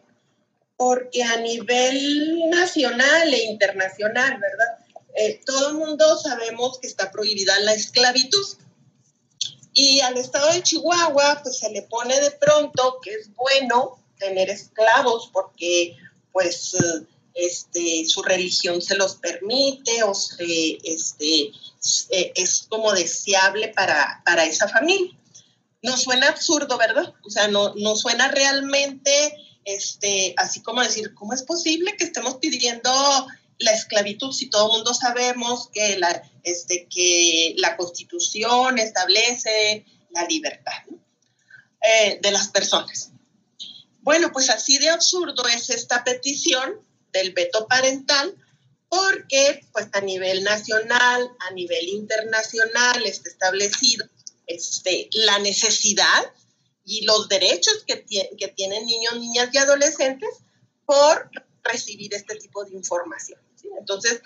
[0.77, 4.79] porque a nivel nacional e internacional, ¿verdad?
[5.16, 8.46] Eh, todo el mundo sabemos que está prohibida la esclavitud.
[9.72, 14.50] Y al estado de Chihuahua, pues se le pone de pronto que es bueno tener
[14.50, 15.96] esclavos porque,
[16.33, 21.52] pues, eh, este, su religión se los permite o este,
[22.10, 25.12] eh, es como deseable para, para esa familia.
[25.82, 27.12] No suena absurdo, ¿verdad?
[27.24, 32.36] O sea, no, no suena realmente este, así como decir, ¿cómo es posible que estemos
[32.36, 32.90] pidiendo
[33.58, 40.24] la esclavitud si todo el mundo sabemos que la, este, que la constitución establece la
[40.26, 40.84] libertad
[41.80, 43.10] eh, de las personas?
[44.02, 46.74] Bueno, pues así de absurdo es esta petición
[47.14, 48.35] del veto parental
[48.88, 54.07] porque pues a nivel nacional, a nivel internacional está establecido
[54.46, 56.33] este, la necesidad
[56.85, 60.29] y los derechos que, que tienen niños, niñas y adolescentes
[60.85, 61.31] por
[61.62, 63.40] recibir este tipo de información.
[63.79, 64.20] Entonces,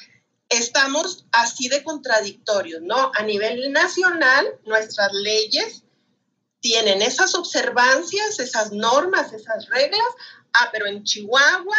[0.48, 3.12] estamos así de contradictorios, ¿no?
[3.14, 5.85] A nivel nacional, nuestras leyes
[6.61, 10.09] tienen esas observancias, esas normas, esas reglas,
[10.55, 11.77] ah, pero en Chihuahua,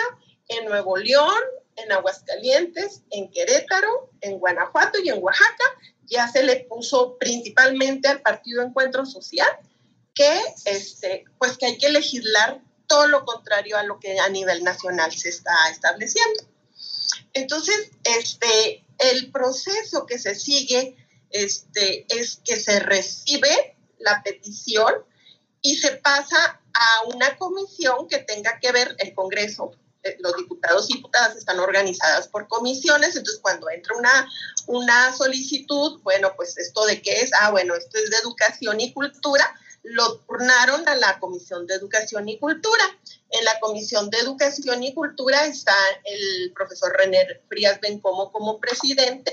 [0.49, 1.41] en Nuevo León,
[1.77, 5.63] en Aguascalientes, en Querétaro, en Guanajuato y en Oaxaca,
[6.05, 9.47] ya se le puso principalmente al Partido Encuentro Social
[10.13, 14.63] que, este, pues que hay que legislar todo lo contrario a lo que a nivel
[14.63, 16.43] nacional se está estableciendo.
[17.33, 20.95] Entonces, este, el proceso que se sigue
[21.29, 24.93] este, es que se recibe la petición
[25.61, 29.71] y se pasa a una comisión que tenga que ver el Congreso.
[30.03, 34.29] Eh, los diputados y diputadas están organizadas por comisiones, entonces cuando entra una,
[34.67, 38.93] una solicitud, bueno, pues esto de qué es, ah, bueno, esto es de educación y
[38.93, 42.83] cultura, lo turnaron a la Comisión de Educación y Cultura.
[43.31, 49.31] En la Comisión de Educación y Cultura está el profesor René Frías Bencomo como presidente,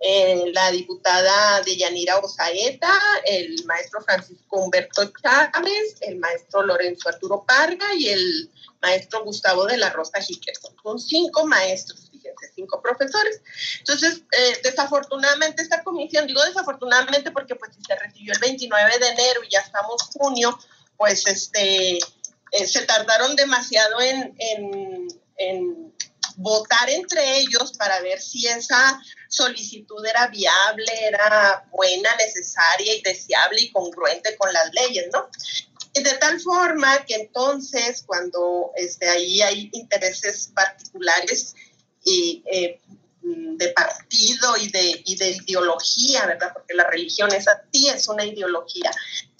[0.00, 2.92] eh, la diputada Deyanira Osaeta,
[3.24, 8.50] el maestro Francisco Humberto Chávez, el maestro Lorenzo Arturo Parga y el
[8.82, 10.74] maestro Gustavo de la Rosa Jiquerson.
[10.82, 12.06] Son cinco maestros
[12.54, 13.40] cinco profesores.
[13.78, 19.08] Entonces, eh, desafortunadamente esta comisión, digo desafortunadamente porque pues si se recibió el 29 de
[19.08, 20.58] enero y ya estamos junio,
[20.96, 25.94] pues este, eh, se tardaron demasiado en, en, en
[26.36, 33.62] votar entre ellos para ver si esa solicitud era viable, era buena, necesaria y deseable
[33.62, 35.28] y congruente con las leyes, ¿no?
[36.02, 41.54] de tal forma que entonces cuando este, ahí hay intereses particulares
[42.04, 42.80] y, eh,
[43.22, 46.52] de partido y de, y de ideología, ¿verdad?
[46.52, 48.90] Porque la religión es así, es una ideología.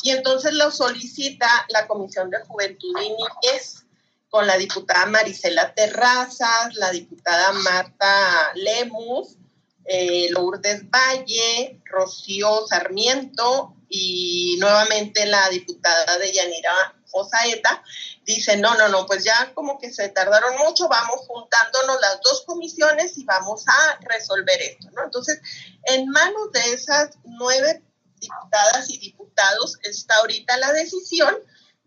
[0.02, 3.85] Y entonces lo solicita la Comisión de Juventud y Niñez
[4.28, 9.36] con la diputada Marisela Terrazas, la diputada Marta Lemus,
[9.84, 17.82] eh, Lourdes Valle, Rocío Sarmiento y nuevamente la diputada de Yanira Osaeta,
[18.24, 22.42] dice, no, no, no, pues ya como que se tardaron mucho, vamos juntándonos las dos
[22.44, 25.04] comisiones y vamos a resolver esto, ¿no?
[25.04, 25.40] Entonces,
[25.84, 27.82] en manos de esas nueve
[28.18, 31.36] diputadas y diputados está ahorita la decisión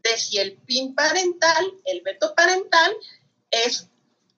[0.03, 2.95] de si el PIN parental, el veto parental,
[3.51, 3.87] es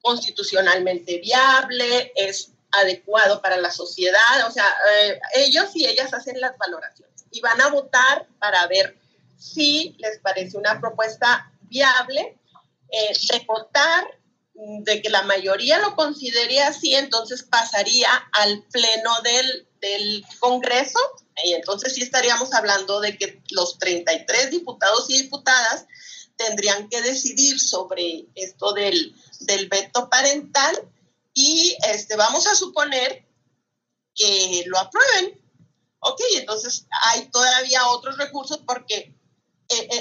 [0.02, 6.58] constitucionalmente viable, es adecuado para la sociedad, o sea, eh, ellos y ellas hacen las
[6.58, 8.98] valoraciones y van a votar para ver
[9.38, 12.38] si les parece una propuesta viable,
[12.90, 14.21] eh, mm,
[14.54, 21.00] de que la mayoría lo considere así, entonces pasaría al pleno del, del Congreso
[21.44, 25.86] y entonces sí estaríamos hablando de que los 33 diputados y diputadas
[26.36, 30.76] tendrían que decidir sobre esto del, del veto parental
[31.34, 33.26] y este, vamos a suponer
[34.14, 35.40] que lo aprueben.
[36.00, 39.16] Ok, entonces hay todavía otros recursos porque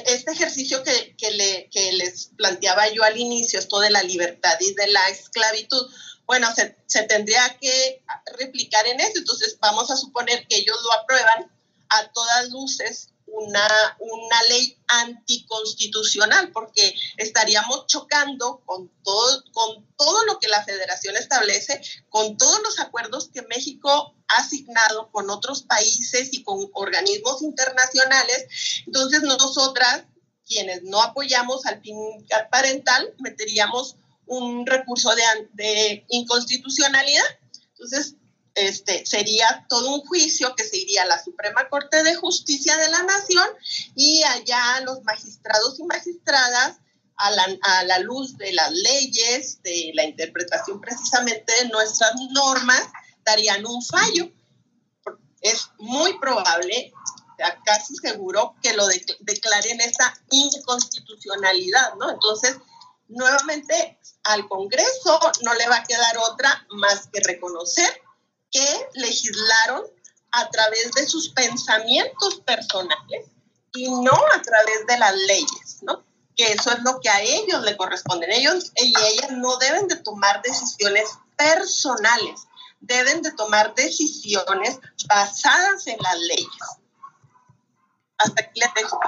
[0.07, 4.57] este ejercicio que, que, le, que, les planteaba yo al inicio, esto de la libertad
[4.61, 5.87] y de la esclavitud,
[6.27, 8.03] bueno, se, se tendría que
[8.39, 9.19] replicar en eso.
[9.19, 11.51] Entonces, vamos a suponer que ellos lo aprueban
[11.89, 20.39] a todas luces una, una ley anticonstitucional, porque estaríamos chocando con todo, con todo lo
[20.39, 26.43] que la federación establece, con todos los acuerdos que México asignado con otros países y
[26.43, 28.47] con organismos internacionales.
[28.87, 30.05] Entonces, nosotras,
[30.47, 31.97] quienes no apoyamos al fin
[32.51, 37.25] parental, meteríamos un recurso de, de inconstitucionalidad.
[37.73, 38.15] Entonces,
[38.55, 42.91] este, sería todo un juicio que se iría a la Suprema Corte de Justicia de
[42.91, 43.47] la Nación
[43.95, 46.79] y allá los magistrados y magistradas,
[47.21, 52.83] a la, a la luz de las leyes, de la interpretación precisamente de nuestras normas,
[53.31, 54.31] darían un fallo.
[55.41, 56.93] Es muy probable,
[57.65, 58.87] casi seguro, que lo
[59.21, 62.11] declaren esta inconstitucionalidad, ¿no?
[62.11, 62.57] Entonces,
[63.09, 68.03] nuevamente al Congreso no le va a quedar otra más que reconocer
[68.51, 69.83] que legislaron
[70.33, 73.31] a través de sus pensamientos personales
[73.73, 76.05] y no a través de las leyes, ¿no?
[76.37, 78.31] Que eso es lo que a ellos le corresponden.
[78.33, 82.47] Ellos y ellas no deben de tomar decisiones personales,
[82.81, 86.81] deben de tomar decisiones basadas en las leyes.
[88.19, 89.01] Hasta aquí le dejo.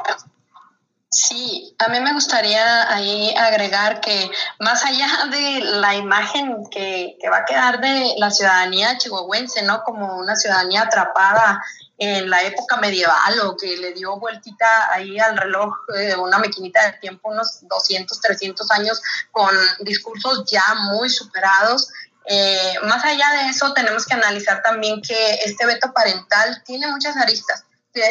[1.15, 7.39] Sí, a mí me gustaría ahí agregar que más allá de la imagen que, va
[7.39, 9.83] a quedar de la ciudadanía chihuahuense, ¿no?
[9.85, 11.63] Como una ciudadanía atrapada
[11.99, 16.83] en la época medieval o que le dio vueltita ahí al reloj de una maquinita
[16.87, 21.91] de tiempo unos 200, 300 años con discursos ya muy superados.
[22.27, 27.17] Eh, más allá de eso, tenemos que analizar también que este veto parental tiene muchas
[27.17, 27.65] aristas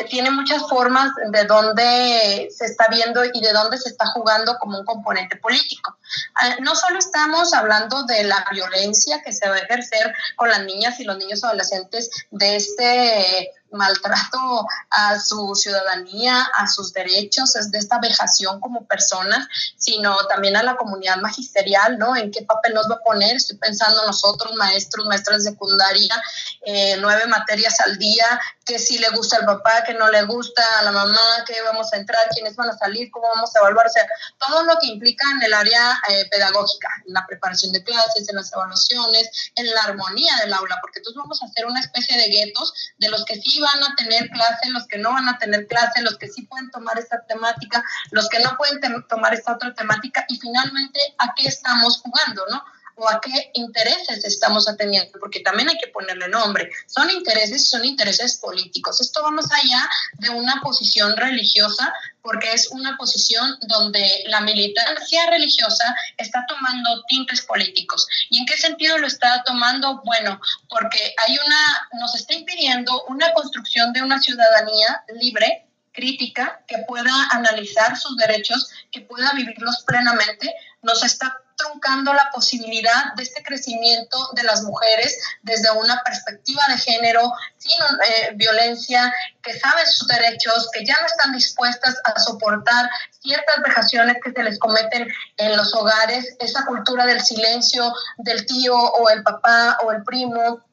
[0.09, 4.80] tiene muchas formas de dónde se está viendo y de dónde se está jugando como
[4.80, 5.97] un componente político.
[6.36, 10.64] Ah, no solo estamos hablando de la violencia que se va a ejercer con las
[10.66, 17.72] niñas y los niños adolescentes de este maltrato a su ciudadanía, a sus derechos, es
[17.72, 19.48] de esta vejación como personas,
[19.78, 22.16] sino también a la comunidad magisterial, ¿no?
[22.16, 23.36] ¿En qué papel nos va a poner?
[23.36, 26.22] Estoy pensando nosotros, maestros, maestras de secundaria,
[26.66, 28.26] eh, nueve materias al día,
[28.66, 31.92] que si le gusta al papá, que no le gusta a la mamá, que vamos
[31.94, 34.08] a entrar, quiénes van a salir, cómo vamos a evaluar, o sea,
[34.38, 38.36] todo lo que implica en el área eh, pedagógica, en la preparación de clases, en
[38.36, 42.28] las evaluaciones, en la armonía del aula, porque entonces vamos a hacer una especie de
[42.28, 45.68] guetos de los que sí van a tener clase, los que no van a tener
[45.68, 49.74] clase, los que sí pueden tomar esta temática, los que no pueden tomar esta otra
[49.74, 52.64] temática y finalmente a qué estamos jugando, ¿no?
[53.02, 56.70] O a qué intereses estamos atendiendo, porque también hay que ponerle nombre.
[56.86, 59.02] Son intereses son intereses políticos.
[59.02, 59.89] Esto va más allá
[60.20, 61.91] de una posición religiosa,
[62.22, 68.08] porque es una posición donde la militancia religiosa está tomando tintes políticos.
[68.30, 70.02] ¿Y en qué sentido lo está tomando?
[70.06, 70.39] Bueno,
[70.70, 77.12] porque hay una, nos está impidiendo una construcción de una ciudadanía libre crítica, que pueda
[77.32, 84.18] analizar sus derechos, que pueda vivirlos plenamente, nos está truncando la posibilidad de este crecimiento
[84.34, 90.70] de las mujeres desde una perspectiva de género, sin eh, violencia, que saben sus derechos,
[90.74, 92.89] que ya no están dispuestas a soportar
[93.20, 95.07] ciertas vejaciones que se les cometen
[95.38, 100.64] en los hogares, esa cultura del silencio del tío o el papá o el primo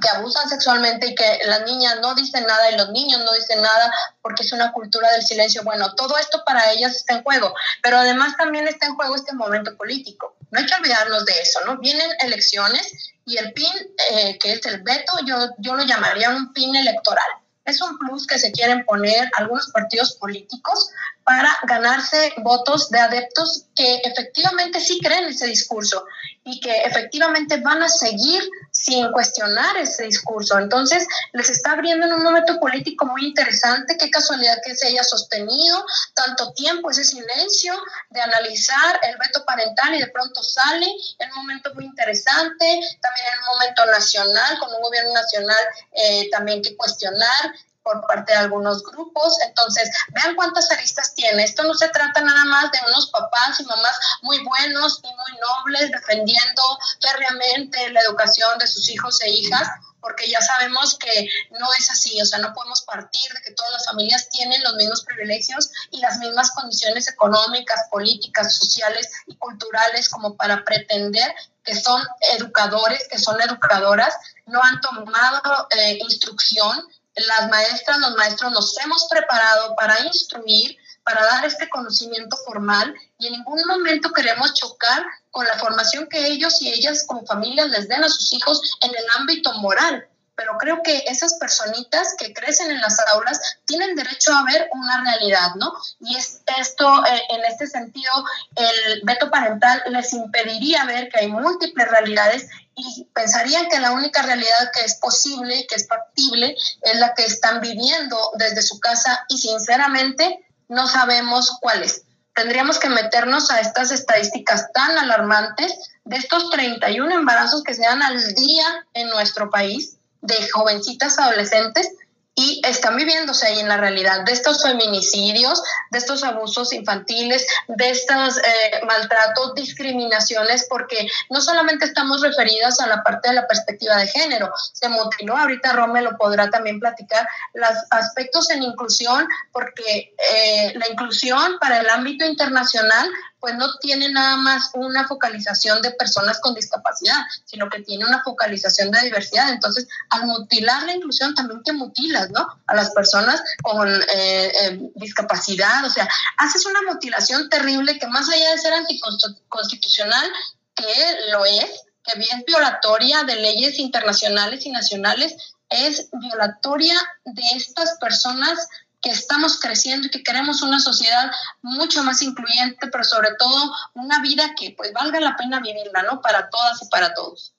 [0.00, 3.60] que abusan sexualmente y que las niñas no dicen nada y los niños no dicen
[3.60, 5.62] nada porque es una cultura del silencio.
[5.64, 9.34] Bueno, todo esto para ellas está en juego, pero además también está en juego este
[9.34, 10.36] momento político.
[10.50, 11.78] No hay que olvidarnos de eso, ¿no?
[11.78, 13.72] Vienen elecciones y el PIN,
[14.10, 17.28] eh, que es el veto, yo, yo lo llamaría un PIN electoral.
[17.64, 20.90] Es un plus que se quieren poner algunos partidos políticos
[21.24, 26.04] para ganarse votos de adeptos que efectivamente sí creen ese discurso
[26.44, 28.42] y que efectivamente van a seguir
[28.72, 30.58] sin cuestionar ese discurso.
[30.58, 33.96] Entonces, les está abriendo en un momento político muy interesante.
[33.98, 37.74] Qué casualidad que se haya sostenido tanto tiempo ese silencio
[38.10, 40.86] de analizar el veto parental y de pronto sale
[41.18, 46.28] en un momento muy interesante, también en un momento nacional, con un gobierno nacional eh,
[46.30, 47.52] también que cuestionar
[47.82, 49.36] por parte de algunos grupos.
[49.46, 51.44] Entonces, vean cuántas aristas tiene.
[51.44, 55.40] Esto no se trata nada más de unos papás y mamás muy buenos y muy
[55.40, 56.62] nobles defendiendo
[57.00, 59.68] férreamente la educación de sus hijos e hijas,
[60.00, 63.72] porque ya sabemos que no es así, o sea, no podemos partir de que todas
[63.72, 70.08] las familias tienen los mismos privilegios y las mismas condiciones económicas, políticas, sociales y culturales
[70.08, 72.02] como para pretender que son
[72.36, 74.14] educadores, que son educadoras,
[74.46, 81.24] no han tomado eh, instrucción las maestras, los maestros nos hemos preparado para instruir, para
[81.24, 86.60] dar este conocimiento formal y en ningún momento queremos chocar con la formación que ellos
[86.62, 90.08] y ellas como familias les den a sus hijos en el ámbito moral.
[90.34, 95.02] Pero creo que esas personitas que crecen en las aulas tienen derecho a ver una
[95.02, 95.72] realidad, ¿no?
[96.00, 98.12] Y es esto, eh, en este sentido,
[98.56, 104.22] el veto parental les impediría ver que hay múltiples realidades y pensarían que la única
[104.22, 109.24] realidad que es posible, que es factible, es la que están viviendo desde su casa
[109.28, 112.02] y sinceramente no sabemos cuál es.
[112.34, 118.02] Tendríamos que meternos a estas estadísticas tan alarmantes de estos 31 embarazos que se dan
[118.02, 121.90] al día en nuestro país de jovencitas adolescentes
[122.34, 127.90] y están viviéndose ahí en la realidad de estos feminicidios, de estos abusos infantiles, de
[127.90, 133.96] estos eh, maltratos, discriminaciones, porque no solamente estamos referidas a la parte de la perspectiva
[133.96, 140.14] de género, se mutiló, ahorita Rome lo podrá también platicar, los aspectos en inclusión, porque
[140.32, 143.10] eh, la inclusión para el ámbito internacional
[143.42, 148.22] pues no tiene nada más una focalización de personas con discapacidad, sino que tiene una
[148.22, 149.50] focalización de diversidad.
[149.50, 152.46] Entonces, al mutilar la inclusión, también te mutilas, ¿no?
[152.68, 158.28] A las personas con eh, eh, discapacidad, o sea, haces una mutilación terrible que más
[158.28, 160.30] allá de ser anticonstitucional,
[160.76, 165.34] que lo es, que es violatoria de leyes internacionales y nacionales,
[165.68, 168.68] es violatoria de estas personas
[169.02, 171.30] que estamos creciendo y que queremos una sociedad
[171.60, 176.20] mucho más incluyente, pero sobre todo una vida que pues valga la pena vivirla, ¿no?
[176.22, 177.54] Para todas y para todos.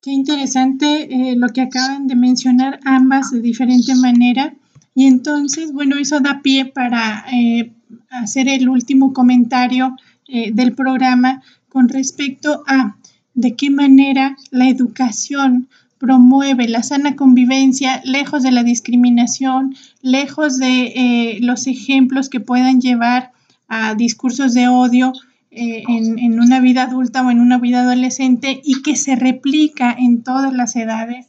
[0.00, 4.54] Qué interesante eh, lo que acaban de mencionar ambas de diferente manera.
[4.94, 7.72] Y entonces, bueno, eso da pie para eh,
[8.10, 9.96] hacer el último comentario
[10.28, 12.96] eh, del programa con respecto a
[13.32, 15.68] de qué manera la educación
[16.04, 22.82] promueve la sana convivencia lejos de la discriminación, lejos de eh, los ejemplos que puedan
[22.82, 23.32] llevar
[23.68, 25.14] a discursos de odio
[25.50, 30.22] eh, en, una vida adulta o en una vida adolescente y que se replica en
[30.22, 31.28] todas las edades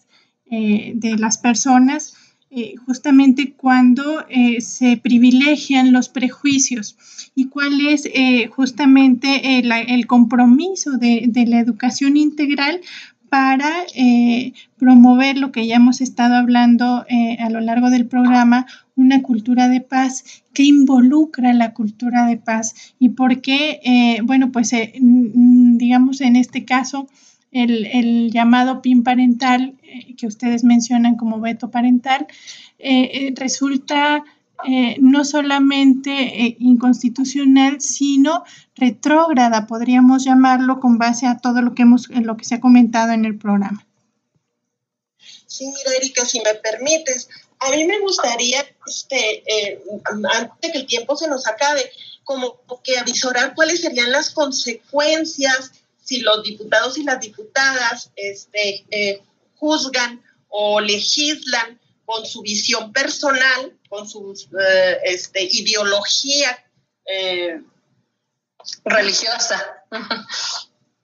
[0.52, 2.14] eh, de las personas,
[2.86, 4.24] justamente cuando
[4.60, 6.96] se privilegian los prejuicios.
[7.36, 8.10] Y cuál es
[8.50, 12.80] justamente el compromiso de, de la educación integral
[13.36, 18.66] para eh, promover lo que ya hemos estado hablando eh, a lo largo del programa,
[18.96, 20.24] una cultura de paz
[20.54, 22.96] que involucra la cultura de paz.
[22.98, 27.10] Y por qué, eh, bueno, pues digamos en este caso,
[27.52, 29.74] el, el llamado PIN parental
[30.16, 32.28] que ustedes mencionan como veto parental
[33.36, 34.24] resulta
[34.64, 38.44] eh, no solamente eh, inconstitucional, sino
[38.76, 42.62] retrógrada, podríamos llamarlo con base a todo lo que, hemos, en lo que se ha
[42.62, 43.86] comentado en el programa.
[45.46, 47.30] Sí, mira, Erika, si me permites,
[47.60, 49.82] a mí me gustaría, este, eh,
[50.32, 51.92] antes de que el tiempo se nos acabe,
[52.24, 59.22] como que avisorar cuáles serían las consecuencias si los diputados y las diputadas este,
[59.56, 66.64] juzgan o legislan con su visión personal, con su eh, este, ideología
[67.06, 67.62] eh,
[68.84, 69.86] religiosa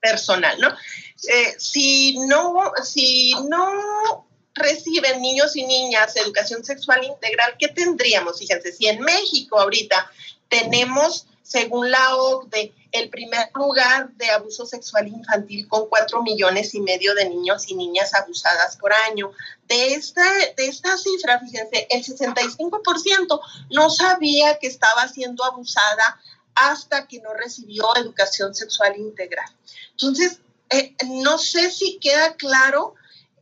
[0.02, 0.70] personal, ¿no?
[0.70, 8.40] Eh, si no, si no reciben niños y niñas educación sexual integral, ¿qué tendríamos?
[8.40, 10.12] Fíjense, si en México ahorita
[10.50, 16.82] tenemos, según la OCDE, el primer lugar de abuso sexual infantil con cuatro millones y
[16.82, 19.32] medio de niños y niñas abusadas por año.
[19.68, 20.24] De esta,
[20.58, 26.20] de esta cifra, fíjense, el 65% no sabía que estaba siendo abusada
[26.54, 29.50] hasta que no recibió educación sexual integral.
[29.92, 30.40] Entonces,
[30.70, 32.96] eh, no sé si queda claro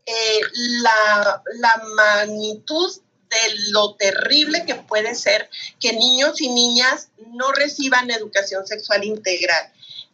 [0.06, 0.42] eh,
[0.82, 2.92] la, la magnitud
[3.30, 5.50] de lo terrible que puede ser
[5.80, 9.72] que niños y niñas no reciban educación sexual integral.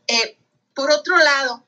[0.07, 0.37] Eh,
[0.73, 1.63] por otro lado,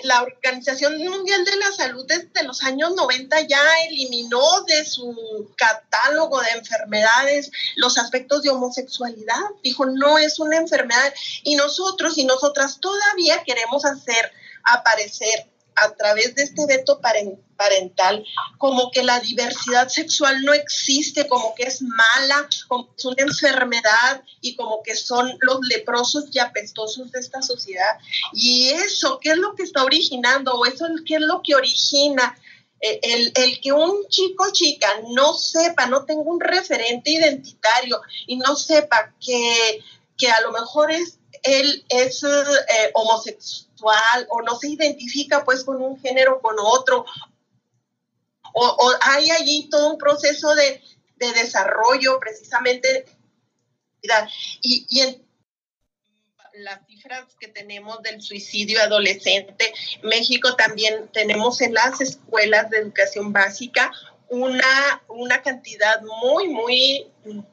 [0.00, 6.40] la Organización Mundial de la Salud desde los años 90 ya eliminó de su catálogo
[6.40, 9.40] de enfermedades los aspectos de homosexualidad.
[9.62, 11.12] Dijo, no es una enfermedad.
[11.42, 14.32] Y nosotros y nosotras todavía queremos hacer
[14.62, 15.48] aparecer
[15.82, 18.24] a través de este veto parental
[18.58, 23.22] como que la diversidad sexual no existe, como que es mala, como que es una
[23.22, 27.98] enfermedad y como que son los leprosos y apestosos de esta sociedad.
[28.32, 30.54] Y eso, ¿qué es lo que está originando?
[30.54, 32.36] ¿O eso qué es lo que origina?
[32.80, 38.00] Eh, el, el, que un chico o chica no sepa, no tenga un referente identitario
[38.26, 39.82] y no sepa que,
[40.16, 45.80] que a lo mejor es, él es eh, homosexual o no se identifica pues con
[45.80, 47.04] un género con otro.
[48.54, 50.82] O, hay allí todo un proceso de,
[51.16, 53.04] desarrollo precisamente.
[54.62, 55.28] Y, y en
[56.54, 59.72] las cifras que tenemos del suicidio adolescente,
[60.02, 63.92] México también tenemos en las escuelas de educación básica
[64.30, 67.06] una, una cantidad muy, muy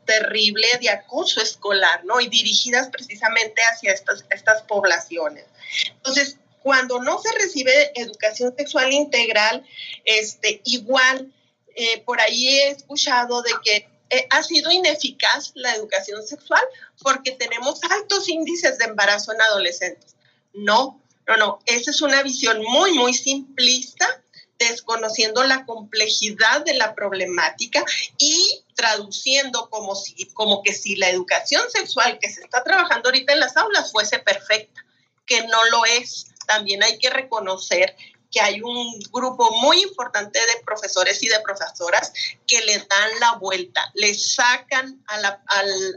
[0.06, 2.20] terrible de acoso escolar, ¿no?
[2.20, 5.46] Y dirigidas precisamente hacia estas, estas poblaciones.
[5.88, 9.66] Entonces, cuando no se recibe educación sexual integral,
[10.04, 11.32] este, igual,
[11.76, 16.64] eh, por ahí he escuchado de que eh, ha sido ineficaz la educación sexual
[17.02, 20.16] porque tenemos altos índices de embarazo en adolescentes.
[20.54, 24.22] No, no, no, esa es una visión muy, muy simplista
[24.58, 27.84] desconociendo la complejidad de la problemática
[28.18, 33.34] y traduciendo como, si, como que si la educación sexual que se está trabajando ahorita
[33.34, 34.86] en las aulas fuese perfecta,
[35.26, 36.28] que no lo es.
[36.48, 37.96] También hay que reconocer
[38.32, 42.12] que hay un grupo muy importante de profesores y de profesoras
[42.46, 45.40] que le dan la vuelta, le sacan al,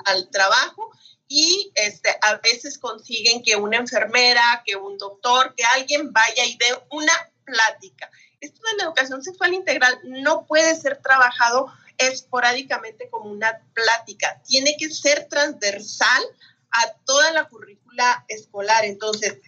[0.05, 0.91] al, trabajo
[1.27, 6.57] y este, a veces consiguen que una enfermera, que un doctor, que alguien vaya y
[6.57, 7.13] dé una
[7.45, 8.09] plática
[8.41, 14.77] esto de la educación sexual integral no puede ser trabajado esporádicamente como una plática, tiene
[14.79, 16.23] que ser transversal
[16.71, 18.85] a toda la currícula escolar.
[18.85, 19.39] Entonces,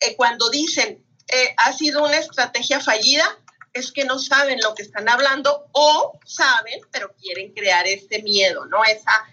[0.00, 3.26] eh, cuando dicen, eh, ha sido una estrategia fallida,
[3.72, 8.64] es que no saben lo que están hablando o saben, pero quieren crear este miedo,
[8.66, 8.82] ¿no?
[8.84, 9.26] Esa,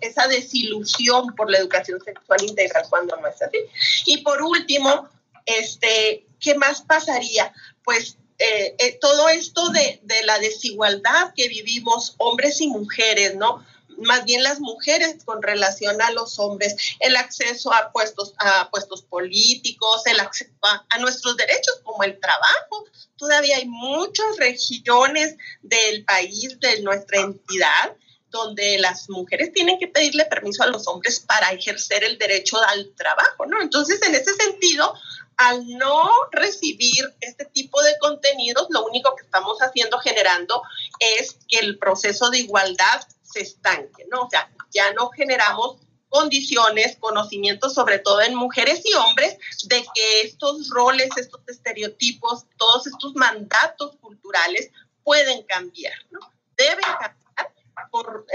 [0.00, 3.58] esa desilusión por la educación sexual integral cuando no es así.
[4.06, 5.08] Y por último,
[5.44, 7.52] este, ¿qué más pasaría?
[7.84, 13.64] Pues eh, eh, todo esto de, de, la desigualdad que vivimos hombres y mujeres, ¿no?
[13.98, 19.02] Más bien las mujeres con relación a los hombres, el acceso a puestos, a puestos
[19.02, 22.84] políticos, el acceso a, a nuestros derechos como el trabajo.
[23.16, 27.96] Todavía hay muchas regiones del país, de nuestra entidad,
[28.30, 32.92] donde las mujeres tienen que pedirle permiso a los hombres para ejercer el derecho al
[32.94, 33.62] trabajo, ¿no?
[33.62, 34.94] Entonces, en ese sentido,
[35.36, 40.62] al no recibir este tipo de contenidos, lo único que estamos haciendo, generando,
[40.98, 44.22] es que el proceso de igualdad se estanque, ¿no?
[44.22, 45.76] O sea, ya no generamos
[46.08, 52.86] condiciones, conocimientos, sobre todo en mujeres y hombres, de que estos roles, estos estereotipos, todos
[52.86, 54.70] estos mandatos culturales
[55.04, 56.20] pueden cambiar, ¿no?
[56.56, 57.26] Deben cambiar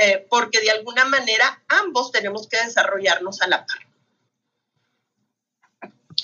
[0.01, 3.90] eh, porque de alguna manera ambos tenemos que desarrollarnos a la par.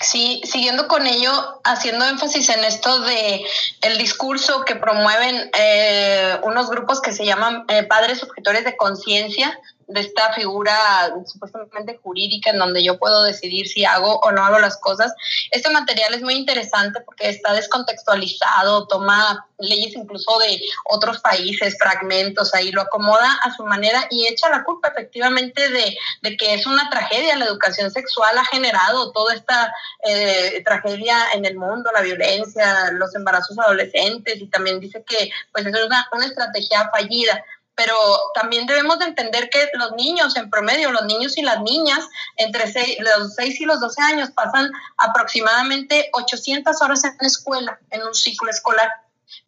[0.00, 3.44] Sí, siguiendo con ello, haciendo énfasis en esto de
[3.82, 9.58] el discurso que promueven eh, unos grupos que se llaman eh, padres objetores de conciencia,
[9.88, 14.58] de esta figura supuestamente jurídica en donde yo puedo decidir si hago o no hago
[14.58, 15.14] las cosas.
[15.50, 22.54] Este material es muy interesante porque está descontextualizado, toma leyes incluso de otros países, fragmentos,
[22.54, 26.66] ahí lo acomoda a su manera y echa la culpa efectivamente de, de que es
[26.66, 27.36] una tragedia.
[27.36, 29.72] La educación sexual ha generado toda esta
[30.04, 35.64] eh, tragedia en el mundo, la violencia, los embarazos adolescentes y también dice que pues
[35.64, 37.42] es una, una estrategia fallida
[37.78, 37.94] pero
[38.34, 42.64] también debemos de entender que los niños en promedio, los niños y las niñas entre
[42.98, 48.16] los 6 y los 12 años pasan aproximadamente 800 horas en la escuela, en un
[48.16, 48.90] ciclo escolar,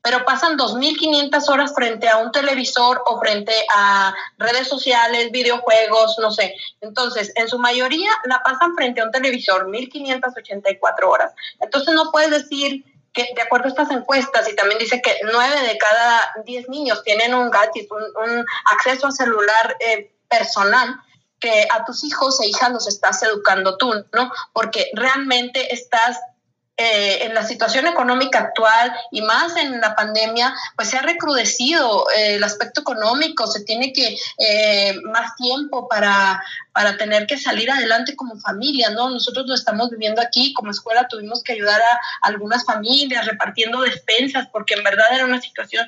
[0.00, 6.30] pero pasan 2.500 horas frente a un televisor o frente a redes sociales, videojuegos, no
[6.30, 6.54] sé.
[6.80, 11.32] Entonces, en su mayoría la pasan frente a un televisor, 1.584 horas.
[11.58, 15.62] Entonces, no puedes decir que de acuerdo a estas encuestas, y también dice que nueve
[15.62, 21.00] de cada diez niños tienen un gadget, un, acceso a celular eh, personal,
[21.40, 24.30] que a tus hijos e hijas los estás educando tú, ¿no?
[24.52, 26.18] Porque realmente estás
[26.82, 32.06] eh, en la situación económica actual y más en la pandemia, pues se ha recrudecido
[32.16, 37.70] eh, el aspecto económico, se tiene que eh, más tiempo para, para tener que salir
[37.70, 39.10] adelante como familia, ¿no?
[39.10, 44.48] Nosotros lo estamos viviendo aquí, como escuela tuvimos que ayudar a algunas familias repartiendo despensas,
[44.50, 45.86] porque en verdad era una situación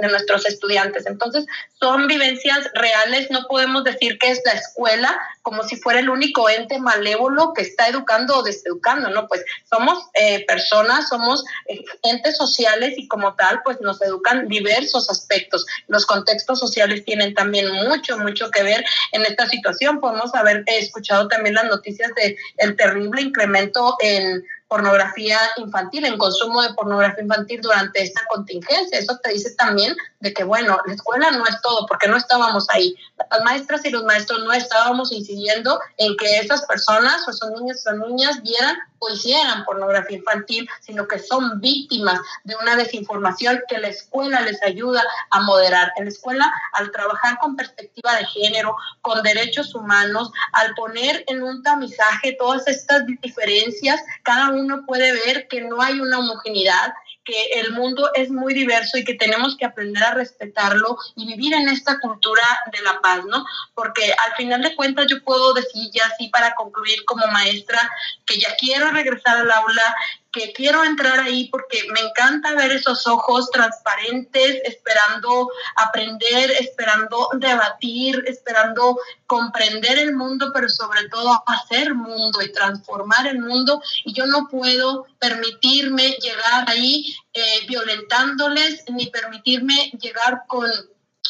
[0.00, 1.06] de nuestros estudiantes.
[1.06, 1.46] Entonces,
[1.78, 6.48] son vivencias reales, no podemos decir que es la escuela como si fuera el único
[6.48, 9.28] ente malévolo que está educando o deseducando, ¿no?
[9.28, 15.10] Pues somos eh, personas, somos eh, entes sociales y como tal, pues nos educan diversos
[15.10, 15.66] aspectos.
[15.88, 18.82] Los contextos sociales tienen también mucho, mucho que ver
[19.12, 20.00] en esta situación.
[20.00, 26.62] Podemos haber escuchado también las noticias de el terrible incremento en pornografía infantil, en consumo
[26.62, 28.98] de pornografía infantil durante esta contingencia.
[28.98, 32.66] Eso te dice también de que, bueno, la escuela no es todo, porque no estábamos
[32.70, 32.96] ahí.
[33.30, 37.86] Las maestras y los maestros no estábamos incidiendo en que esas personas o esos niños
[37.86, 43.78] o niñas vieran o hicieran pornografía infantil, sino que son víctimas de una desinformación que
[43.78, 45.92] la escuela les ayuda a moderar.
[45.96, 51.42] En la escuela, al trabajar con perspectiva de género, con derechos humanos, al poner en
[51.42, 56.92] un tamizaje todas estas diferencias, cada uno puede ver que no hay una homogeneidad,
[57.24, 61.54] que el mundo es muy diverso y que tenemos que aprender a respetarlo y vivir
[61.54, 63.44] en esta cultura de la paz, ¿no?
[63.74, 67.90] Porque al final de cuentas yo puedo decir ya así para concluir como maestra
[68.26, 69.96] que ya quiero regresar al aula,
[70.34, 78.24] que quiero entrar ahí porque me encanta ver esos ojos transparentes, esperando aprender, esperando debatir,
[78.26, 83.80] esperando comprender el mundo, pero sobre todo hacer mundo y transformar el mundo.
[84.04, 90.68] Y yo no puedo permitirme llegar ahí eh, violentándoles ni permitirme llegar con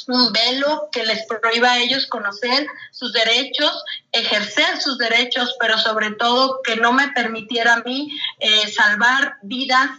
[0.09, 3.83] un velo que les prohíba a ellos conocer sus derechos,
[4.13, 9.91] ejercer sus derechos, pero sobre todo que no me permitiera a mí eh, salvar vidas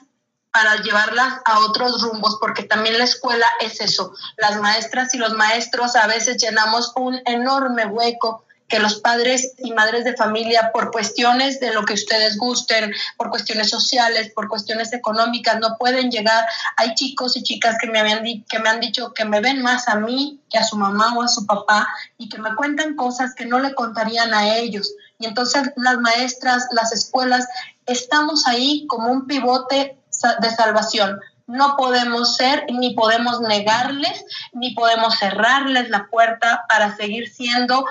[0.51, 4.13] para llevarlas a otros rumbos, porque también la escuela es eso.
[4.37, 9.71] Las maestras y los maestros a veces llenamos un enorme hueco que los padres y
[9.73, 14.91] madres de familia, por cuestiones de lo que ustedes gusten, por cuestiones sociales, por cuestiones
[14.93, 16.45] económicas, no pueden llegar.
[16.77, 19.87] Hay chicos y chicas que me, habían que me han dicho que me ven más
[19.87, 21.87] a mí que a su mamá o a su papá
[22.17, 24.93] y que me cuentan cosas que no le contarían a ellos.
[25.19, 27.47] Y entonces las maestras, las escuelas,
[27.85, 29.97] estamos ahí como un pivote
[30.41, 37.29] de salvación no podemos ser ni podemos negarles ni podemos cerrarles la puerta para seguir
[37.29, 37.85] siendo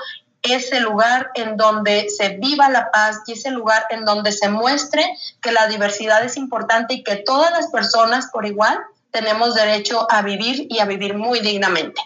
[0.44, 5.02] ese lugar en donde se viva la paz y ese lugar en donde se muestre
[5.40, 8.78] que la diversidad es importante y que todas las personas por igual
[9.10, 12.00] tenemos derecho a vivir y a vivir muy dignamente.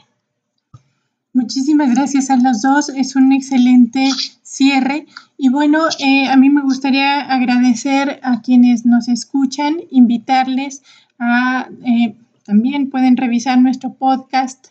[1.33, 2.89] Muchísimas gracias a los dos.
[2.89, 4.11] Es un excelente
[4.43, 5.07] cierre.
[5.37, 10.83] Y bueno, eh, a mí me gustaría agradecer a quienes nos escuchan, invitarles
[11.19, 12.15] a, eh,
[12.45, 14.69] también pueden revisar nuestro podcast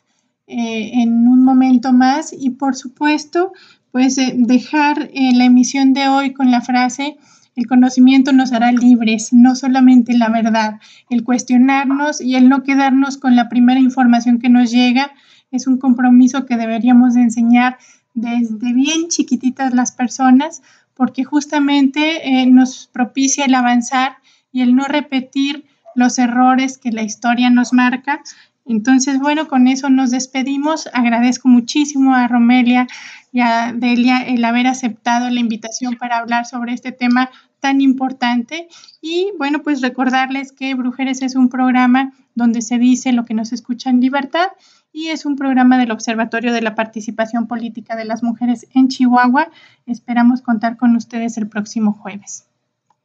[0.49, 2.31] eh, en un momento más.
[2.31, 3.51] Y por supuesto,
[3.91, 7.17] pues eh, dejar eh, la emisión de hoy con la frase,
[7.57, 10.79] el conocimiento nos hará libres, no solamente la verdad,
[11.09, 15.11] el cuestionarnos y el no quedarnos con la primera información que nos llega
[15.51, 17.77] es un compromiso que deberíamos de enseñar
[18.13, 20.61] desde bien chiquititas las personas,
[20.93, 24.17] porque justamente nos propicia el avanzar
[24.51, 28.21] y el no repetir los errores que la historia nos marca
[28.67, 30.89] entonces, bueno, con eso nos despedimos.
[30.93, 32.87] Agradezco muchísimo a Romelia
[33.31, 38.67] y a Delia el haber aceptado la invitación para hablar sobre este tema tan importante.
[39.01, 43.53] Y bueno, pues recordarles que Brujeres es un programa donde se dice lo que nos
[43.53, 44.47] escucha en libertad
[44.91, 49.49] y es un programa del Observatorio de la Participación Política de las Mujeres en Chihuahua.
[49.85, 52.47] Esperamos contar con ustedes el próximo jueves.